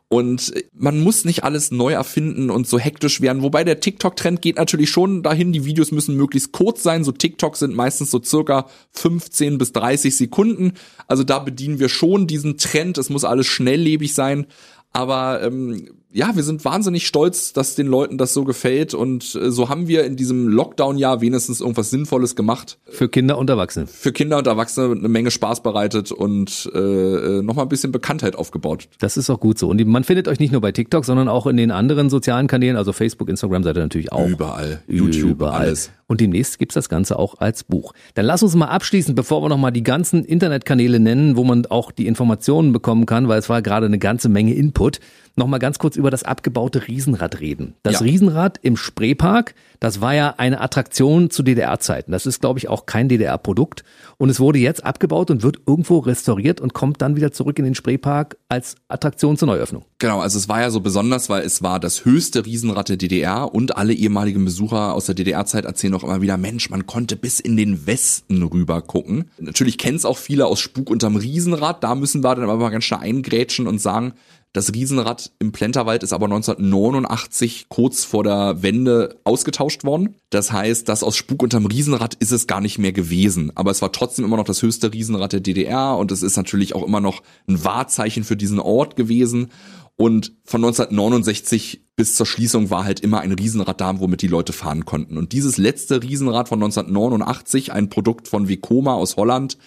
[0.07, 3.41] Und man muss nicht alles neu erfinden und so hektisch werden.
[3.41, 5.51] Wobei der TikTok-Trend geht natürlich schon dahin.
[5.51, 7.03] Die Videos müssen möglichst kurz sein.
[7.03, 10.73] So TikTok sind meistens so circa 15 bis 30 Sekunden.
[11.07, 12.99] Also da bedienen wir schon diesen Trend.
[12.99, 14.45] Es muss alles schnelllebig sein.
[14.93, 19.51] Aber ähm, ja, wir sind wahnsinnig stolz, dass den Leuten das so gefällt und äh,
[19.51, 22.79] so haben wir in diesem Lockdown-Jahr wenigstens irgendwas Sinnvolles gemacht.
[22.85, 23.85] Für Kinder und Erwachsene.
[23.85, 28.37] Für Kinder und Erwachsene eine Menge Spaß bereitet und äh, äh nochmal ein bisschen Bekanntheit
[28.37, 28.87] aufgebaut.
[28.99, 29.67] Das ist auch gut so.
[29.67, 32.77] Und man findet euch nicht nur bei TikTok, sondern auch in den anderen sozialen Kanälen,
[32.77, 34.25] also Facebook, Instagram seid ihr natürlich auch.
[34.25, 34.81] Überall.
[34.87, 35.63] YouTube, Überall.
[35.63, 35.91] alles.
[36.07, 37.93] Und demnächst gibt's das Ganze auch als Buch.
[38.13, 41.91] Dann lass uns mal abschließen, bevor wir nochmal die ganzen Internetkanäle nennen, wo man auch
[41.91, 44.99] die Informationen bekommen kann, weil es war gerade eine ganze Menge Input
[45.35, 47.75] nochmal ganz kurz über das abgebaute Riesenrad reden.
[47.83, 47.99] Das ja.
[48.01, 52.11] Riesenrad im Spreepark, das war ja eine Attraktion zu DDR-Zeiten.
[52.11, 53.83] Das ist, glaube ich, auch kein DDR-Produkt.
[54.17, 57.65] Und es wurde jetzt abgebaut und wird irgendwo restauriert und kommt dann wieder zurück in
[57.65, 59.83] den Spreepark als Attraktion zur Neuöffnung.
[59.99, 63.53] Genau, also es war ja so besonders, weil es war das höchste Riesenrad der DDR
[63.53, 67.39] und alle ehemaligen Besucher aus der DDR-Zeit erzählen auch immer wieder, Mensch, man konnte bis
[67.39, 69.29] in den Westen rüber gucken.
[69.37, 71.83] Natürlich kennen es auch viele aus Spuk unterm Riesenrad.
[71.83, 74.13] Da müssen wir dann aber mal ganz schnell eingrätschen und sagen,
[74.55, 80.15] das Riesenrad im Plenterwald ist aber 1989 kurz vor der Wende ausgetauscht worden.
[80.29, 83.51] Das heißt, das aus Spuk unterm Riesenrad ist es gar nicht mehr gewesen.
[83.55, 86.73] Aber es war trotzdem immer noch das höchste Riesenrad der DDR und es ist natürlich
[86.73, 89.51] auch immer noch ein Wahrzeichen für diesen Ort gewesen.
[89.97, 94.53] Und von 1969 bis zur Schließung war halt immer ein Riesenrad da, womit die Leute
[94.53, 95.17] fahren konnten.
[95.17, 99.57] Und dieses letzte Riesenrad von 1989, ein Produkt von Vekoma aus Holland,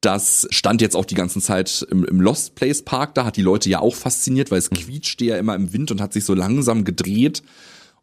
[0.00, 3.42] das stand jetzt auch die ganze Zeit im, im, Lost Place Park da, hat die
[3.42, 4.76] Leute ja auch fasziniert, weil es mhm.
[4.76, 7.42] quietschte ja immer im Wind und hat sich so langsam gedreht.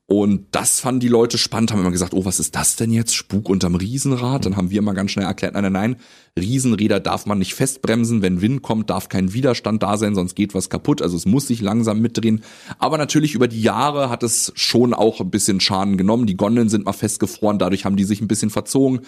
[0.08, 3.16] Und das fanden die Leute spannend, haben immer gesagt, oh, was ist das denn jetzt?
[3.16, 4.46] Spuk unterm Riesenrad?
[4.46, 5.96] Dann haben wir immer ganz schnell erklärt, nein, nein, nein,
[6.38, 8.22] Riesenräder darf man nicht festbremsen.
[8.22, 11.02] Wenn Wind kommt, darf kein Widerstand da sein, sonst geht was kaputt.
[11.02, 12.44] Also es muss sich langsam mitdrehen.
[12.78, 16.28] Aber natürlich über die Jahre hat es schon auch ein bisschen Schaden genommen.
[16.28, 19.00] Die Gondeln sind mal festgefroren, dadurch haben die sich ein bisschen verzogen.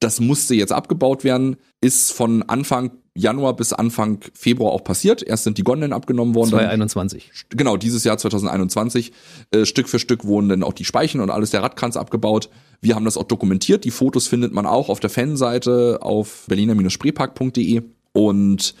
[0.00, 5.22] Das musste jetzt abgebaut werden, ist von Anfang Januar bis Anfang Februar auch passiert.
[5.22, 6.50] Erst sind die Gondeln abgenommen worden.
[6.50, 7.30] 2021.
[7.48, 9.12] Dann, genau, dieses Jahr 2021.
[9.50, 12.50] Äh, Stück für Stück wurden dann auch die Speichen und alles der Radkranz abgebaut.
[12.80, 13.84] Wir haben das auch dokumentiert.
[13.84, 17.82] Die Fotos findet man auch auf der Fanseite auf berliner-spreepark.de.
[18.12, 18.74] Und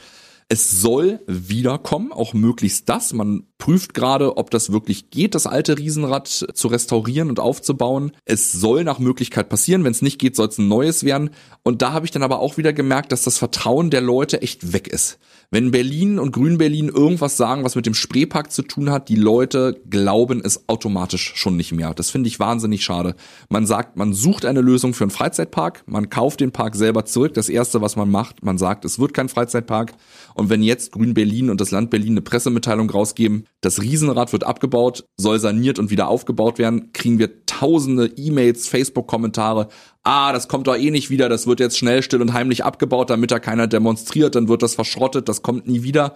[0.48, 3.12] es soll wiederkommen, auch möglichst das.
[3.12, 8.12] Man prüft gerade, ob das wirklich geht, das alte Riesenrad zu restaurieren und aufzubauen.
[8.24, 9.82] Es soll nach Möglichkeit passieren.
[9.82, 11.30] Wenn es nicht geht, soll es ein neues werden.
[11.64, 14.72] Und da habe ich dann aber auch wieder gemerkt, dass das Vertrauen der Leute echt
[14.72, 15.18] weg ist.
[15.50, 19.80] Wenn Berlin und Grün-Berlin irgendwas sagen, was mit dem Spreepark zu tun hat, die Leute
[19.88, 21.94] glauben es automatisch schon nicht mehr.
[21.94, 23.14] Das finde ich wahnsinnig schade.
[23.48, 27.34] Man sagt, man sucht eine Lösung für einen Freizeitpark, man kauft den Park selber zurück.
[27.34, 29.92] Das erste, was man macht, man sagt, es wird kein Freizeitpark.
[30.34, 35.04] Und wenn jetzt Grün-Berlin und das Land Berlin eine Pressemitteilung rausgeben, das Riesenrad wird abgebaut,
[35.16, 39.66] soll saniert und wieder aufgebaut werden, kriegen wir tausende E-Mails, Facebook-Kommentare.
[40.04, 43.10] Ah, das kommt doch eh nicht wieder, das wird jetzt schnell, still und heimlich abgebaut,
[43.10, 46.14] damit da keiner demonstriert, dann wird das verschrottet, das kommt nie wieder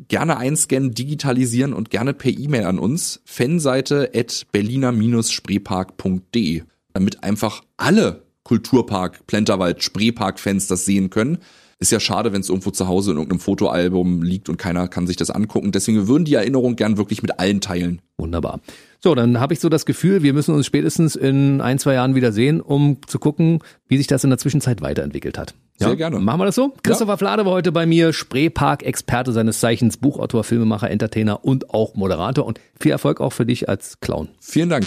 [0.08, 3.20] gerne einscannen, digitalisieren und gerne per E-Mail an uns.
[3.24, 6.64] Fanseite at berliner-spreepark.de.
[6.92, 11.38] Damit einfach alle Kulturpark, Plenterwald, Spreepark-Fans das sehen können.
[11.78, 15.06] Ist ja schade, wenn es irgendwo zu Hause in irgendeinem Fotoalbum liegt und keiner kann
[15.06, 15.72] sich das angucken.
[15.72, 18.00] Deswegen wir würden die Erinnerung gern wirklich mit allen teilen.
[18.16, 18.60] Wunderbar.
[19.00, 22.14] So, dann habe ich so das Gefühl, wir müssen uns spätestens in ein, zwei Jahren
[22.14, 25.54] wieder sehen, um zu gucken, wie sich das in der Zwischenzeit weiterentwickelt hat.
[25.76, 25.94] Sehr ja?
[25.94, 26.20] gerne.
[26.20, 26.72] Machen wir das so?
[26.82, 32.46] Christopher Flade war heute bei mir, Spreepark-Experte seines Zeichens, Buchautor, Filmemacher, Entertainer und auch Moderator.
[32.46, 34.28] Und viel Erfolg auch für dich als Clown.
[34.40, 34.86] Vielen Dank.